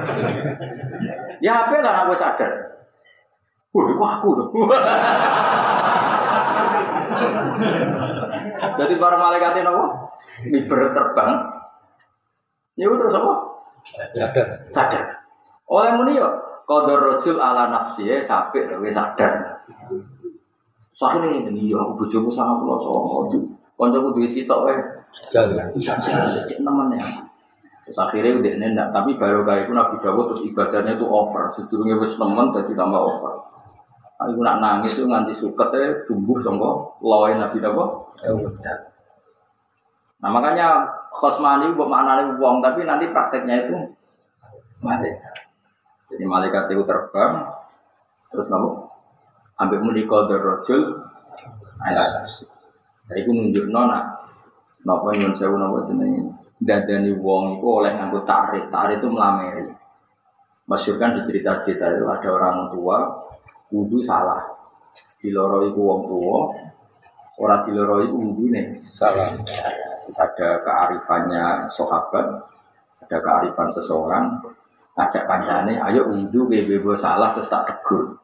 [1.42, 2.50] Ya apa lah nak sadar.
[3.70, 4.48] Wah, aku tuh.
[8.80, 9.86] Jadi para malaikat ini apa?
[10.48, 11.32] Miber terbang.
[12.80, 13.34] Ya terus apa?
[14.16, 14.48] Sadar.
[14.72, 15.06] Sadar.
[15.70, 16.30] Oleh muni yo
[16.64, 19.64] qadar rajul ala nafsi ya sabik wis sadar.
[20.90, 23.28] Soalnya ini yo aku bojomu sangat pulau songo.
[23.80, 24.76] Koncoku duwe sitok wae.
[25.32, 25.72] Jalan.
[25.76, 26.44] Jalan.
[26.44, 27.06] Cek nemen ya.
[27.88, 31.50] Terus akhirnya udah nendak, tapi baru kayak itu Nabi Dawud terus ibadahnya itu over.
[31.50, 33.34] Sebelumnya wis nemen jadi tambah over.
[34.20, 37.88] Aku nak nangis itu nganti suket ya tumbuh songko loin Nabi Dawud.
[40.20, 43.80] Nah makanya khosmani buat maknanya uang, tapi nanti prakteknya itu
[44.84, 45.36] malaikat.
[46.12, 47.48] Jadi malaikat itu terbang,
[48.28, 48.92] terus nopo
[49.56, 50.82] ambil menikah dari rojul,
[51.80, 52.44] ala nafsi.
[53.08, 54.04] Jadi itu nunjuk nona,
[54.84, 56.28] nopo nyun sewu nopo jenenge.
[56.60, 59.72] Dadani wong itu oleh nganggo tarik, tarik itu melameri.
[60.68, 63.08] Masyur kan di cerita-cerita itu ada orang tua
[63.74, 64.42] wudhu salah.
[65.20, 66.40] Di loro itu wong tua,
[67.44, 69.36] orang di loro itu wudhu nih salah.
[70.06, 72.26] Terus ada kearifannya sahabat,
[73.06, 74.26] ada kearifan seseorang,
[74.98, 78.18] ngajak kancane, ayo wudhu bebo salah terus tak tegur.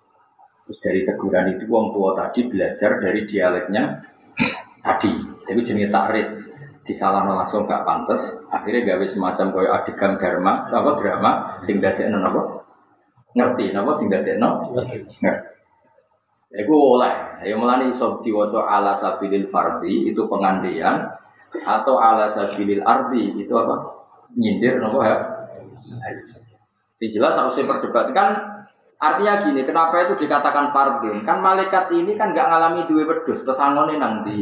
[0.65, 3.83] Terus dari teguran itu wong tua tadi belajar dari dialeknya
[4.81, 5.13] tadi.
[5.45, 6.25] Tapi jenis takrit
[6.85, 12.64] disalahno langsung gak pantas akhirnya gawe semacam koyo adegan drama apa drama sing dadekno napa
[13.36, 14.63] ngerti napa sing dadekno
[15.19, 15.53] ngerti
[16.55, 17.13] ya gue oleh
[17.43, 21.03] ya melani iso diwaca ala sabilil fardi itu pengandian
[21.67, 23.75] atau ala sabilil ardi itu apa
[24.36, 25.17] nyindir napa ya
[26.95, 28.55] Yang jelas harus perdebatkan
[28.95, 31.19] Artinya gini, kenapa itu dikatakan fardin?
[31.27, 34.39] Kan malaikat ini kan nggak ngalami dua wedus, terus angone nanti.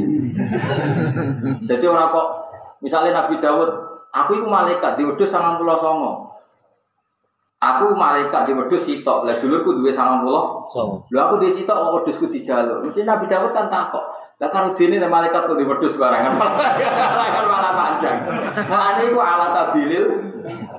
[1.69, 2.27] Jadi orang kok,
[2.77, 3.69] misalnya Nabi Dawud,
[4.13, 6.29] aku itu malaikat di wedus sangat pulau songo.
[7.63, 10.67] Aku malaikat di wedus sitok, lah dulurku dua sangat pulau.
[11.07, 12.83] Lu aku di sitok, oh wedusku di jalur.
[12.83, 14.03] Mesti Nabi Dawud kan takut.
[14.43, 16.35] Lah karo dene malaikat kok di wedus barangan
[17.35, 18.19] kan malah panjang.
[18.67, 20.11] Mulane iku ala sabilil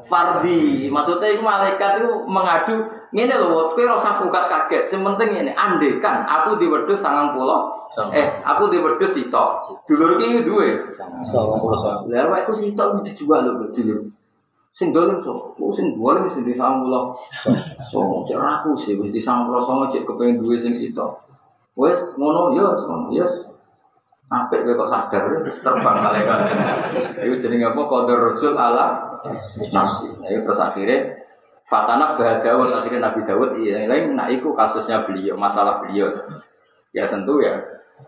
[0.05, 0.93] fardi.
[0.93, 2.85] Maksudnya itu malaikat itu mengadu
[3.16, 4.85] ngene lho, kowe ora usah kaget.
[4.85, 8.12] Sementing ini andekan aku di wedhus 90.
[8.12, 9.80] Eh, aku di wedhus sitok.
[9.89, 10.85] Dulur iki duwe.
[11.32, 12.12] 90.
[12.12, 14.05] Lah awakku sitok kudu dijual lho dulur.
[14.74, 16.82] Sing dolim so, ku sing dolim sing di 90.
[17.78, 21.14] So, cek aku sih wis di 90 songo cek kepengin duwe sing sitok.
[21.78, 23.22] Wes ngono ya, ngono ya.
[24.34, 26.38] Apik kowe kok sadar terus terbang malaikat.
[27.22, 27.86] Iku jenenge apa?
[27.86, 29.14] Qadar rajul ala
[29.70, 30.10] nafsi.
[30.18, 31.22] Nah, itu terus akhirnya
[31.64, 36.12] Fatana Dawud akhirnya Nabi Dawud iya lain nah itu kasusnya beliau masalah beliau
[36.92, 37.56] ya tentu ya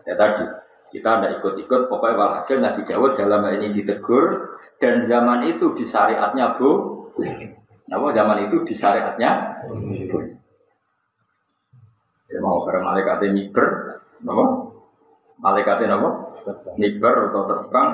[0.05, 0.45] ya tadi
[0.87, 5.83] kita ada ikut-ikut pokoknya walhasil Nabi Dawud dalam hal ini ditegur dan zaman itu di
[5.83, 6.95] syariatnya bu
[7.87, 9.31] Nah, zaman itu di syariatnya
[10.11, 10.37] bu
[12.27, 13.67] Ya mau karena malaikatnya miber,
[14.27, 14.45] apa?
[15.39, 16.09] Malaikatnya apa?
[16.75, 17.89] Miber atau terbang,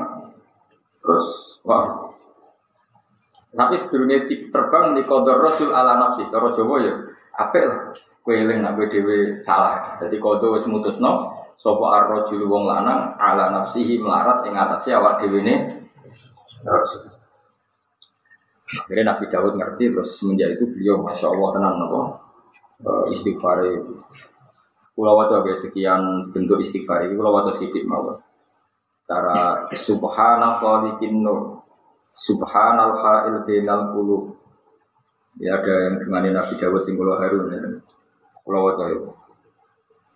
[1.06, 2.10] terus wah.
[3.54, 6.98] Tapi sedurungnya terbang di kodor rasul ala nafsi, cara Jawa ya,
[7.38, 7.80] apa lah?
[8.26, 8.66] Kue eling
[9.46, 9.94] salah.
[10.02, 15.40] Jadi kodo wis mutusno, sopo arrojul wong lanang ala nafsihi melarat ing atase awak dhewe
[15.40, 15.56] ne
[16.68, 17.08] rasul.
[18.84, 22.02] Akhirnya Nabi Dawud ngerti terus semenjak itu beliau masya Allah tenang nopo
[23.08, 23.64] istighfar
[24.94, 28.14] Pulau wajah sekian bentuk istighfar ini pulau wajah sidik mawon.
[29.02, 31.58] Cara subhana khaliqin nur,
[32.14, 34.38] subhanal ha'il bainal qulub.
[35.42, 37.58] Ya ada yang dengan Nabi Dawud sing kula harun ya.
[38.46, 39.23] Pulau wajah itu.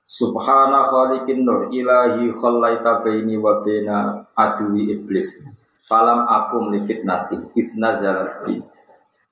[0.07, 5.35] Subhana khaliqin nur ilahi khallaita baini wa baina adwi iblis.
[5.83, 8.55] Falam akum li fitnati ifna zalati.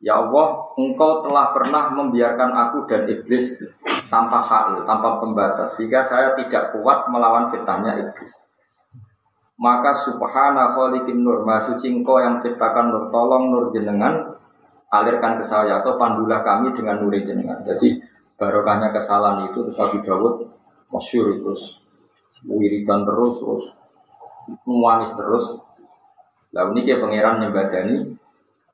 [0.04, 3.56] Ya Allah, engkau telah pernah membiarkan aku dan iblis
[4.12, 8.36] tanpa hail, tanpa pembatas, sehingga saya tidak kuat melawan fitnahnya iblis.
[9.56, 14.36] Maka subhana khaliqin nur, suci engkau yang menciptakan nur, tolong nur jenengan,
[14.92, 17.64] alirkan ke saya, atau pandulah kami dengan nur jenengan.
[17.64, 17.96] Jadi
[18.36, 20.55] barokahnya kesalahan itu, terus Nabi Dawud,
[20.96, 21.84] masyur terus,
[22.48, 23.66] wiridan terus, terus,
[24.64, 25.46] menangis terus.
[26.56, 28.16] Lalu ini pangeran nyembadani,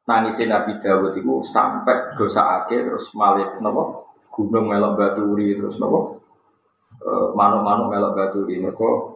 [0.05, 6.17] nangisnya Nabi Dawud itu sampai dosa ake terus malik nopo gunung melok baturi terus nopo
[7.37, 9.15] manuk-manuk melok baturi mereka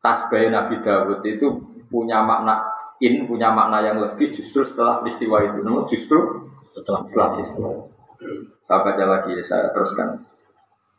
[0.00, 1.46] tasbih Nabi Dawud itu
[1.86, 2.64] punya makna
[2.98, 6.18] in punya makna yang lebih justru setelah peristiwa itu nopo justru
[6.66, 7.70] setelah setelah peristiwa.
[8.64, 10.16] Saya baca lagi saya teruskan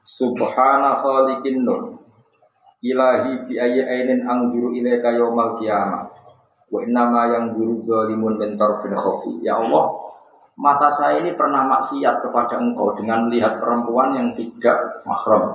[0.08, 1.99] Subhana khaliqin nur
[2.80, 6.08] ilahi bi ayyi ainin anzuru ilaika yaumal qiyamah
[6.68, 9.39] Wa innama yang guru zalimun mentor fin khofi.
[9.39, 9.88] Ya Allah,
[10.60, 14.76] mata saya ini pernah maksiat kepada engkau dengan melihat perempuan yang tidak
[15.08, 15.47] mahram.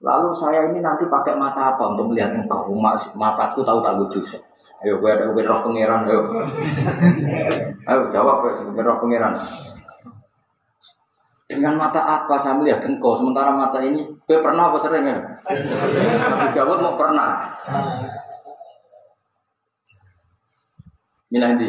[0.00, 2.70] Lalu saya ini nanti pakai mata apa untuk melihat engkau?
[3.18, 4.38] Mataku tahu tak dosa.
[4.80, 6.32] Ayo, gue ada roh pangeran, ayo.
[7.90, 9.34] ayo jawab gue roh pangeran.
[11.50, 13.10] Dengan mata apa saya melihat engkau?
[13.10, 15.18] Sementara mata ini, gue pernah apa sering ya?
[16.54, 17.50] Jawab mau pernah.
[21.34, 21.66] Milah di.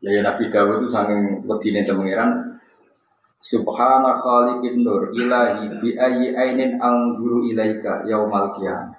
[0.00, 2.56] Ya, ya Nabi Dawud itu saking wedine temengiran
[3.40, 8.96] Subhana khaliqin nur ilahi bi ayyi ainin anzuru ilaika yaumal qiyamah.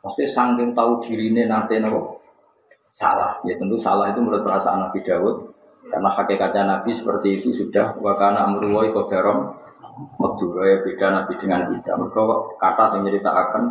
[0.00, 2.20] Pasti saking tahu dirine nanti nopo
[2.92, 3.36] salah.
[3.44, 5.48] Ya tentu salah itu menurut perasaan Nabi Dawud
[5.94, 9.46] karena hakikatnya Nabi seperti itu sudah wakana amruwai kodarom
[10.18, 11.94] Madura ya beda Nabi dengan kita.
[11.94, 12.22] Mereka
[12.58, 13.62] kata yang akan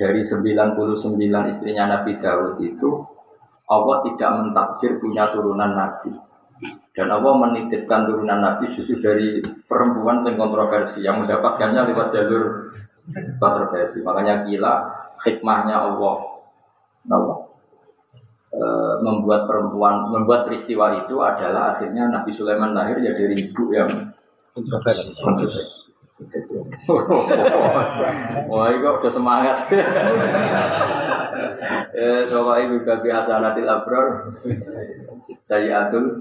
[0.00, 0.80] dari 99
[1.52, 3.04] istrinya Nabi Dawud itu
[3.68, 6.08] Allah tidak mentakdir punya turunan Nabi.
[6.96, 12.72] Dan Allah menitipkan turunan Nabi justru dari perempuan yang kontroversi yang mendapatkannya lewat jalur
[13.36, 14.00] kontroversi.
[14.00, 14.88] Makanya gila
[15.20, 16.16] hikmahnya Allah.
[17.12, 17.49] Allah
[18.50, 18.62] e,
[19.00, 24.12] membuat perempuan membuat peristiwa itu adalah akhirnya Nabi Sulaiman lahir ya dari ibu yang
[24.52, 25.14] kontroversi.
[28.52, 29.56] Wah, itu udah semangat.
[31.96, 34.28] eh, soalnya ibu babi asanatil abror.
[35.40, 36.20] Saya atul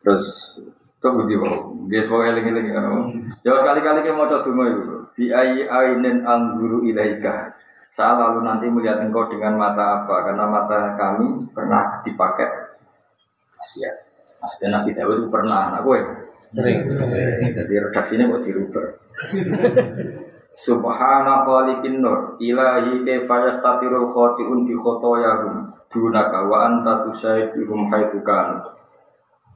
[0.00, 0.56] Terus
[0.98, 2.90] Kau budi mau, dia sebagai lagi lagi kan?
[3.46, 4.82] Ya sekali-kali kita mau coba itu.
[5.14, 7.54] Di ayi ainin angguru ilaika.
[7.88, 10.28] Saya lalu nanti melihat engkau dengan mata apa?
[10.28, 12.48] Karena mata kami pernah dipakai.
[13.58, 13.90] Asia.
[14.38, 15.98] Maksudnya Nabi Dawud itu pernah, nah gue
[16.54, 16.78] sering.
[17.50, 18.86] Jadi redaksinya kok dirubah.
[20.58, 28.58] Subhana khaliqin nur ilahi kaifa yastatirul khati'un fi khotoyahum dunaka wa anta tusaidihum haitsu kanu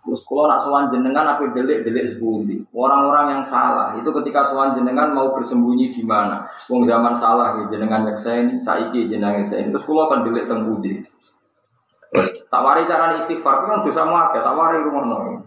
[0.02, 2.58] Terus kalau nak sowan jenengan apa delik-delik sepundi.
[2.74, 6.42] Orang-orang yang salah itu ketika sowan jenengan mau bersembunyi di mana?
[6.66, 10.66] Wong zaman salah ya jenengan ini saiki jenengan ini Terus kalau kan delik teng.
[10.66, 14.02] Terus tawari cara istighfar kan dosa
[14.34, 15.38] tak tawari rumono.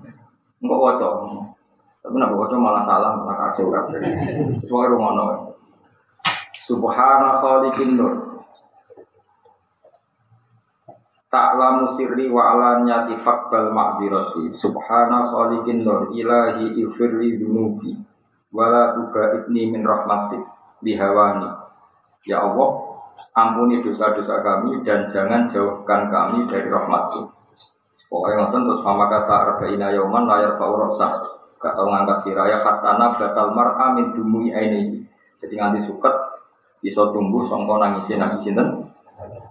[0.64, 1.10] Engkau waca.
[2.00, 4.02] Tapi nak waca malah salah, malah kacau kabeh.
[4.64, 5.52] Terus wae rumono.
[6.56, 8.25] Subhana khaliqin nur
[11.36, 14.48] ta'lamu sirri wa alaniyati faqbal ma'dirati.
[14.48, 17.92] Subhana khaliqin nur ilahi ifirli dunubi
[18.56, 20.40] wala tubaidni min rahmatik
[20.80, 21.52] bihawani.
[22.24, 22.72] Ya Allah
[23.36, 27.28] ampuni dosa-dosa kami dan jangan jauhkan kami dari rahmatku.
[28.08, 31.16] Pokoknya ngoten terus sama kata arba'ina yauman layar fa'urasa
[31.60, 35.04] gak tau ngangkat siraya khatana batal mar'a min dumui ainihi.
[35.42, 36.16] Jadi nganti suket
[36.80, 38.70] bisa tumbuh songko nangisin nangisin dan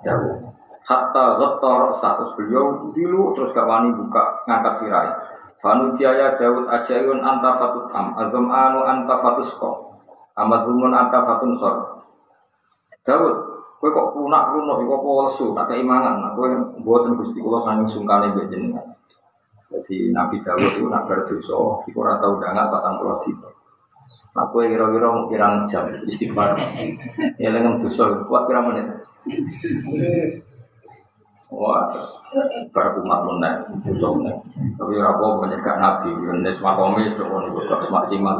[0.04, 0.43] jauh
[0.84, 5.08] hatta ghatta status beliau dulu terus gak wani buka ngangkat sirai.
[5.56, 9.96] Fanu jaya Daud ajayun anta fatut am azam anu anta fatusko
[10.36, 12.04] amazlumun anta fatun sor.
[13.00, 13.36] Daud
[13.80, 16.20] kowe kok lunak lunak kok lesu tak keimangan.
[16.20, 16.48] Nah, kowe
[16.80, 18.84] mboten Gusti kula saking sungkane mbek jenengan.
[19.72, 23.50] Jadi Nabi Dawud itu nak berdosa iku ora tau ndangat 40 dina
[24.34, 26.54] Nah, kue kira-kira kirang jam istighfar.
[27.42, 28.86] Ya lengan dosa, kuat kira menit.
[31.54, 31.86] Wah,
[32.74, 33.54] bar umat meneh,
[33.86, 34.34] dosa meneh.
[34.74, 35.46] Tapi ora apa
[35.78, 36.10] nabi,
[36.42, 38.36] nes makomis tok ngono kok maksimal.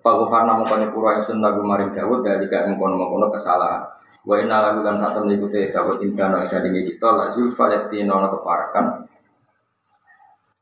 [0.00, 3.82] Faghfar namu kane pura ingsun lagu maring Dawud dari gak mengkono-mengkono kesalahan.
[4.22, 8.30] Wa inna lagu lan satu mengikuti Dawud ingkana isa dingi kita la zulfa yakti nono
[8.38, 9.02] keparakan.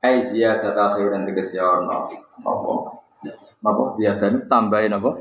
[0.01, 2.09] Ai ziyadata khairan tegese ono.
[2.41, 2.73] Apa?
[3.65, 5.13] Napa ziyadan tambahin apa?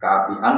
[0.00, 0.56] Keapian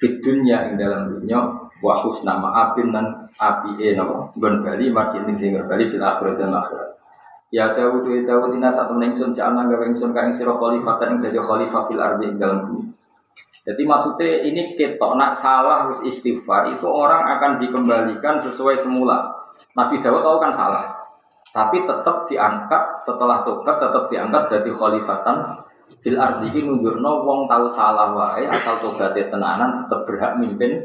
[0.00, 3.06] fit dunya ing dalam dunia wa husna ma'abin nan
[3.38, 4.34] api e napa?
[4.34, 6.88] Gon bali marjin ning sing bali fil akhirat dan akhirat.
[7.48, 11.16] Ya Dawud ya Dawud ina satu ningsun jana gawe ingsun ka ing sira khalifah ing
[11.16, 12.92] dadi khalifah fil ardi dalam bumi.
[13.64, 19.32] Jadi maksudnya ini ketok nak salah wis istighfar itu orang akan dikembalikan sesuai semula.
[19.72, 20.84] Nabi Dawud tahu kan salah,
[21.52, 25.36] tapi tetap diangkat setelah tobat tetap diangkat jadi khalifatan
[26.04, 26.52] fil ardi.
[26.52, 30.84] Ini nunjukno wong tahu salah wae asal tobatnya tenanan tetap berhak mimpin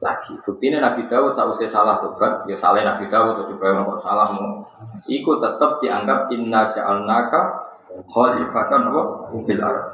[0.00, 0.36] lagi.
[0.44, 4.64] Buktinya Nabi Dawud sausai salah tobat, ya salah Nabi Dawud coba yang kok salahmu.
[5.08, 7.40] Iku tetap dianggap inna ja'alnaka
[8.04, 9.02] khalifatan apa
[9.44, 9.84] fil ard.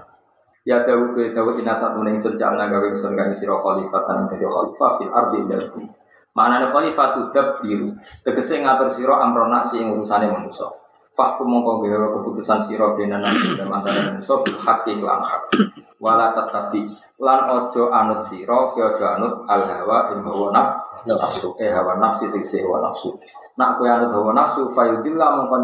[0.66, 4.46] Ya Dawud ya Dawud inna satu ning sun ja'alna gawe sun kang sira khalifatan dadi
[4.46, 5.86] khalifah fil ardi ing
[6.32, 7.20] Mana nih khalifah tu
[7.61, 7.92] biru,
[8.24, 10.64] tegese ngatur siro amrona ing urusane manusia.
[11.13, 15.53] Fahku mongko gawe keputusan siro bina nasi dan antara manusia bil hakki lan hak.
[16.01, 16.89] Wala tetapi
[17.21, 20.69] lan ojo anut siro ojo anut al hawa in hawa naf
[21.05, 21.53] nafsu.
[21.61, 23.13] Eh hawa nafsi tegese hawa nafsu.
[23.61, 25.57] Nak kowe anut hawa nafsu fayudillah mongko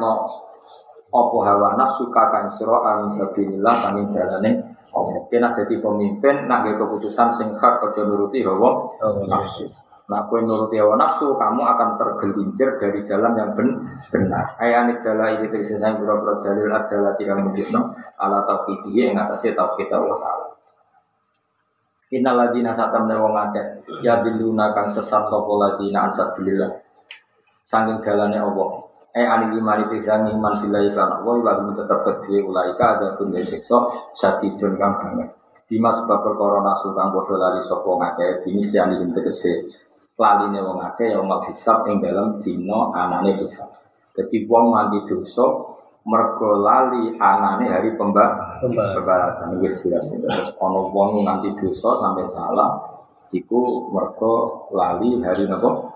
[0.00, 0.24] no
[1.14, 4.50] opo hawa nafsu kakang siro an sabilillah sanging dalane
[4.90, 8.88] opo kena dadi pemimpin nak keputusan sing hak ojo nuruti hawa
[9.28, 9.68] nafsu
[10.04, 13.72] Nah, kue nuruti hawa nafsu, kamu akan tergelincir dari jalan yang ben
[14.12, 14.52] benar.
[14.60, 19.88] Ayat adalah ini terisi saya berapa dalil adalah tiga mujibno ala tauhidiyya yang atasnya tauhid
[19.88, 20.46] Allah Taala.
[22.12, 23.64] Inna ladina satam wong akeh
[24.04, 26.84] ya biluna kang sesat sapa ladina ansabilillah.
[27.64, 28.84] Sanging dalane Allah.
[29.14, 33.30] eh anil iman itu sang iman billahi kan Allah wa tetap kedue ulaika ada pun
[33.38, 33.78] siksa
[34.10, 35.30] satidun kang banget
[35.64, 39.64] Bima sebab perkara nasu kang padha lali sapa ngakeh binis yang ing tegese
[40.14, 43.70] laline wong akeh ya mal hisab ing dalem dina anane hisab.
[44.14, 45.42] Dadi wong mandi dosa
[46.06, 52.78] mergo lali anane hari pemba pembalasan wis jelas terus ana wong nganti dosa sampai salah
[53.34, 55.90] iku mergo lali hari napa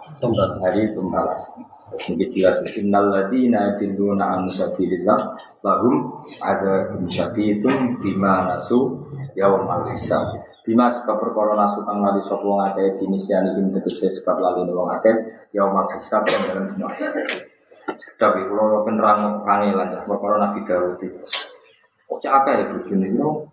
[0.65, 1.63] hari pembalasan
[1.97, 6.93] ini jelas innal ladina yadilluna an sabilillah lahum ada
[7.39, 7.71] itu
[8.03, 10.48] bima nasu yaumal hisab.
[10.69, 14.93] Bima sebab perkara nasu kang lali sapa wong akeh dinisiani ing tegese sebab lali wong
[15.01, 17.25] akeh yaumal hisab yang dalam dina hisab.
[17.97, 21.09] Sekedap iki kula penerang kangelan perkara Nabi Dawud iki.
[22.05, 23.49] Kok cak akeh bojone yo.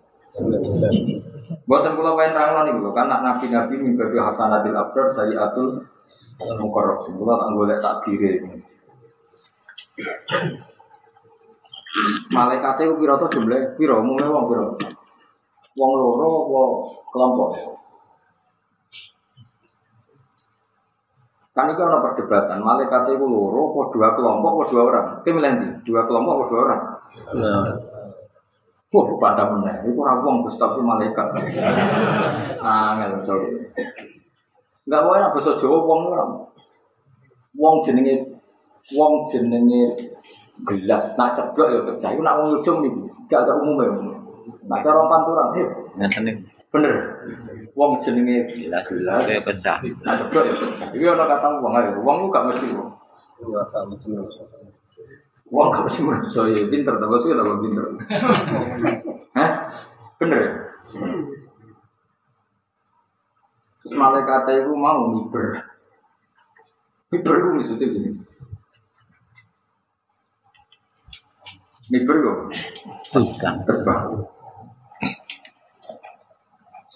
[1.63, 5.87] Buatan kula wae nerangno niku kan nabi-nabi mimpi hasanatil abrar sayiatul
[6.35, 8.43] Mukorok, kula tak golek tak diri.
[12.35, 14.75] Malaikat itu piro to jumlah piro, mulai wong piro.
[15.75, 16.71] Wong loro wong
[17.11, 17.51] kelompok.
[21.55, 25.07] Kan itu ada perdebatan, malaikat itu loro, kok dua kelompok, kok dua orang.
[25.23, 25.55] Itu milih
[25.87, 26.81] dua kelompok, kok dua orang.
[27.39, 27.63] Nah.
[28.95, 29.83] Wah, pada mana?
[29.83, 31.27] Itu orang wong, tapi malaikat.
[32.59, 33.23] Ah, nggak
[34.85, 36.25] Enggak boleh nak bahasa Jawa wong ora.
[37.57, 38.21] Wong jenenge
[38.93, 39.97] wong jenenge
[40.61, 42.13] gelas nak ceblok ya pecah.
[42.13, 44.14] Iku nak wong ujung niku gak ada umumnya.
[44.65, 45.67] Nak cara panturan, heh.
[45.97, 46.95] Ngeten Bener.
[47.71, 49.79] Wong jenenge gelas gelas ya pecah.
[49.79, 50.87] Nak ceblok ya pecah.
[50.91, 51.91] Iki ana kata wong ae.
[52.03, 52.91] Wong gak mesti wong.
[53.39, 54.07] Iya, gak mesti
[55.51, 57.85] Wong gak mesti manusia ya pinter, tapi sih tak pinter.
[59.39, 59.49] Hah?
[60.19, 60.51] Bener ya?
[63.79, 65.61] Terus malaikat itu mau miber.
[67.13, 68.09] Miber itu maksudnya gini.
[71.93, 72.37] Miber kok?
[73.13, 73.55] Terbang.
[73.63, 74.34] Terbang.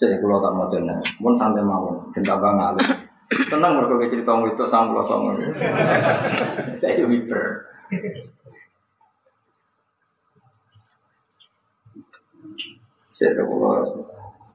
[0.00, 2.80] Saya kalau tak mau jenak, pun santai mau, cinta banget.
[3.52, 5.36] Senang mereka cerita itu sama pulau sama.
[6.80, 7.68] Saya miber.
[13.12, 13.60] Saya tahu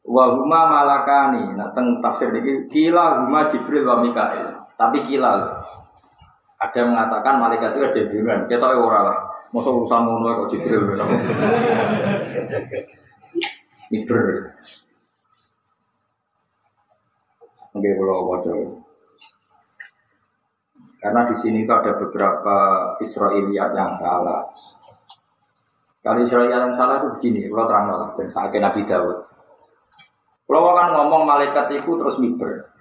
[0.06, 1.54] wa huma malakani.
[1.54, 4.50] Nah teng tafsir ini kila huma jibril wa mikail.
[4.74, 5.62] Tapi kila.
[6.58, 9.18] Ada yang mengatakan malaikat itu ada dengan kita ora lah.
[9.54, 10.90] Masa urusan ngono kok jibril
[13.94, 14.20] miber
[17.76, 18.56] Oke, kalau wajah
[21.06, 22.58] karena di sini itu ada beberapa
[22.98, 24.42] Israiliyat yang salah.
[26.02, 29.14] Kalau Israiliyat yang salah itu begini, kalau terang lah, dan saatnya Nabi Dawud.
[30.50, 32.74] Kalau kan ngomong malaikat itu terus miber.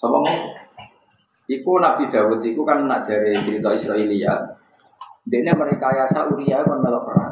[0.00, 0.48] Sama ngomong.
[1.44, 4.48] Iku Nabi Dawud itu kan nak jari cerita Israeliat.
[5.28, 7.27] Dia mereka yasa Uria kan melok perang.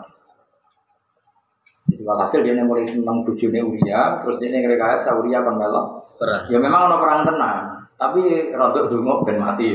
[2.07, 6.46] Walhasil dia mulai seneng bujune Uria, terus dia mereka yasa Uria kan melok perang.
[6.46, 9.74] Ya memang ada perang tenang, tapi rodok dungo ben mati.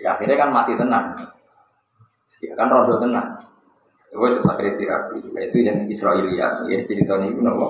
[0.00, 1.12] ya akhirnya kan mati tenang.
[2.40, 3.36] Ya kan rodok tenang.
[4.10, 7.68] Gue terus akhirnya terapi, itu yang Israeliat, ya cerita ini pun apa?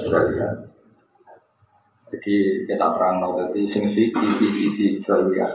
[0.00, 0.56] Israeliat.
[2.08, 5.52] Jadi kita terang nol jadi sisi sisi sisi Israeliat.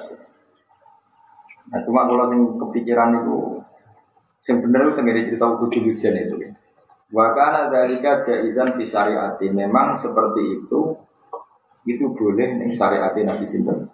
[1.73, 3.57] Nah cuma kalau sing kepikiran itu,
[4.43, 6.35] sing bener tenggiri cerita kudu hujan itu.
[7.15, 10.81] Wakana dari jaizan fi syariati memang seperti itu
[11.87, 13.87] itu boleh nih syariati Nabi Sinten.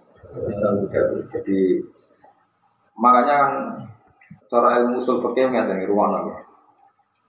[1.29, 1.77] Jadi
[2.97, 3.53] makanya kan
[4.49, 6.33] cara ilmu usul fikih ngeten ruang lagi.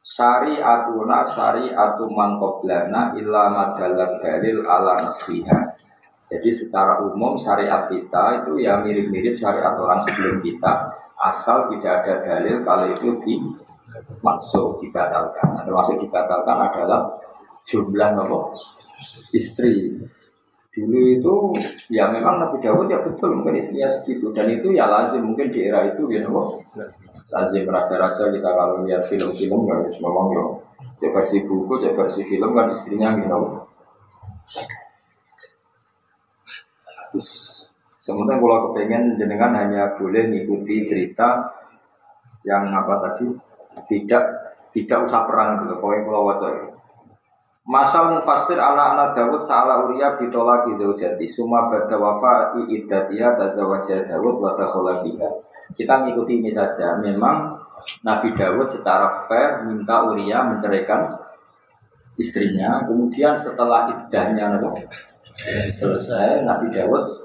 [0.01, 5.77] Syariatuna syariatu man qablana illa madalat dalil ala nasriha.
[6.25, 10.90] Jadi secara umum syariat kita itu ya mirip-mirip syariat orang sebelum kita
[11.21, 13.35] asal tidak ada dalil kalau itu di
[14.25, 15.49] masuk dibatalkan.
[15.57, 17.21] Nah, termasuk dibatalkan adalah
[17.67, 18.57] jumlah nopo
[19.37, 20.01] istri.
[20.71, 21.35] Dulu itu
[21.91, 24.31] ya memang Nabi Dawud ya betul mungkin istrinya segitu.
[24.31, 26.63] Dan itu ya lazim mungkin di era itu ya nopo
[27.35, 27.67] lazim.
[27.67, 30.45] Raja-raja kita kalau lihat film-film memang ya.
[31.01, 33.33] Cek versi buku cek versi film kan istrinya gitu
[38.11, 41.47] sementara kalau kepengen jenengan hanya boleh mengikuti cerita
[42.43, 43.31] yang apa tadi
[43.87, 44.25] tidak
[44.75, 46.53] tidak usah perang gitu pokoknya kalau wajah
[47.71, 54.43] Masal mufassir ala anak Dawud saala Uria bitolaki zaujati Suma bada wafa i'idatiha tazawajah Dawud
[54.43, 54.51] wa
[55.05, 55.31] biha.
[55.71, 56.99] Kita mengikuti ini saja.
[56.99, 57.55] Memang
[58.03, 61.15] Nabi Dawud secara fair minta Uria menceraikan
[62.19, 62.83] istrinya.
[62.89, 64.57] Kemudian setelah iddahnya
[65.71, 67.20] selesai Nabi Dawud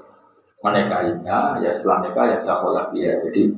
[0.66, 3.14] menikahinya ya setelah nikah ya dakhola ya.
[3.14, 3.54] Jadi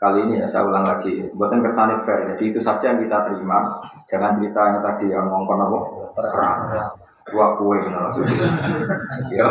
[0.00, 1.28] kali ini ya saya ulang lagi.
[1.36, 2.24] Buatan kersane fair.
[2.32, 3.76] Jadi itu saja yang kita terima.
[4.08, 5.78] Jangan cerita yang tadi yang ngomong apa?
[6.16, 6.58] Perang.
[7.28, 7.78] Dua kue
[9.36, 9.46] ya.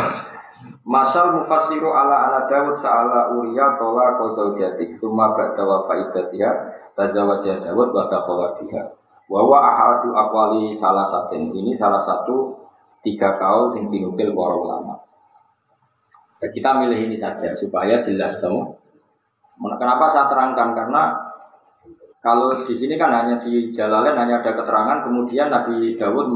[0.86, 6.50] Masal mufassiru ala ala Dawud sa'ala Uriya tola kau zaujatik Suma ba'da wa faidatiha
[6.94, 8.82] Tazawajah Dawud wa dakhala biha.
[9.32, 11.34] Wawa ahadu akwali salah satu.
[11.34, 12.52] Ini salah satu
[13.00, 14.94] tiga kaul sing dinukil para ulama
[16.50, 18.66] kita milih ini saja supaya jelas tahu.
[19.78, 20.74] Kenapa saya terangkan?
[20.74, 21.14] Karena
[22.18, 26.34] kalau di sini kan hanya di Jalalain hanya ada keterangan, kemudian Nabi Dawud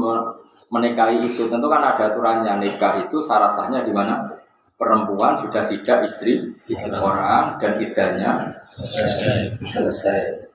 [0.71, 1.51] menikahi itu.
[1.51, 4.23] Tentu kan ada aturannya nikah itu syarat sahnya di mana
[4.79, 6.39] perempuan sudah tidak istri
[6.95, 8.31] orang dan idahnya
[9.67, 10.47] selesai.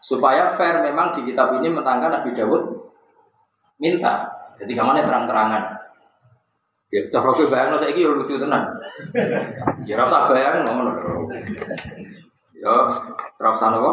[0.00, 2.62] Supaya fair memang di kitab ini mentangkan Nabi Dawud
[3.80, 4.28] minta.
[4.60, 5.79] Jadi ke mana terang-terangan.
[6.90, 8.66] Ya, cara kowe bayangno saiki ya lucu tenan.
[9.86, 10.90] Ya rasa bayang ngono.
[12.58, 12.74] Ya,
[13.38, 13.90] terus apa?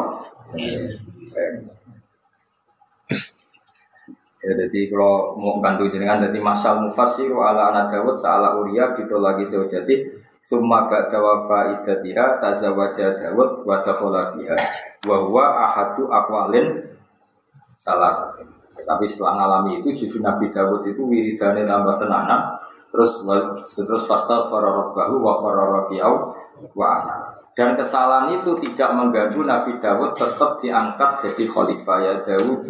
[4.38, 9.22] Ya, jadi kalau mau bantu jenengan, jadi masal mufassiru ala anak Dawud saala Uria gitu
[9.22, 14.58] lagi sejati Summa ba'da wafa idatiha tazawaja Dawud wa dakhala biha
[15.06, 16.82] wa huwa ahadu akwalin
[17.78, 18.42] salah satu.
[18.78, 22.57] Tapi setelah ngalami itu justru Nabi Dawud itu wiridane tambah tenanan
[22.92, 23.24] terus
[23.64, 26.14] terus fasta fararabahu wa fararabiyau
[26.74, 26.92] wa
[27.58, 31.98] dan kesalahan itu tidak mengganggu Nabi Dawud tetap diangkat jadi khalifah.
[32.06, 32.62] Ya Dawud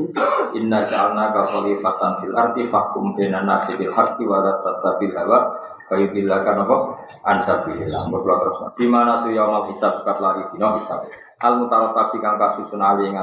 [0.55, 5.51] inna ja'alna ka khalifatan fil arti fahkum bina nasi bil haqqi wa la tattabil hawa
[5.91, 6.77] kan apa
[7.23, 11.03] ansabilillah berdoa terus di mana suyamal hisab sukat lari dino hisab.
[11.43, 13.19] Al mutarat tapi kang kasusun ali ing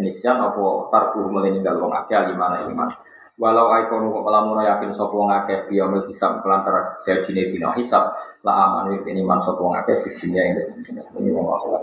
[0.00, 2.88] nisyan apa tarku meleninggal wong akeh alimana iman
[3.34, 8.14] Walau aikonu kok lamun yakin sapa wong akeh biyaumil hisab kelantara jadine dina hisab
[8.46, 10.54] la aman ini man sapa wong akeh fitnya ing
[11.18, 11.82] ini wong akhlak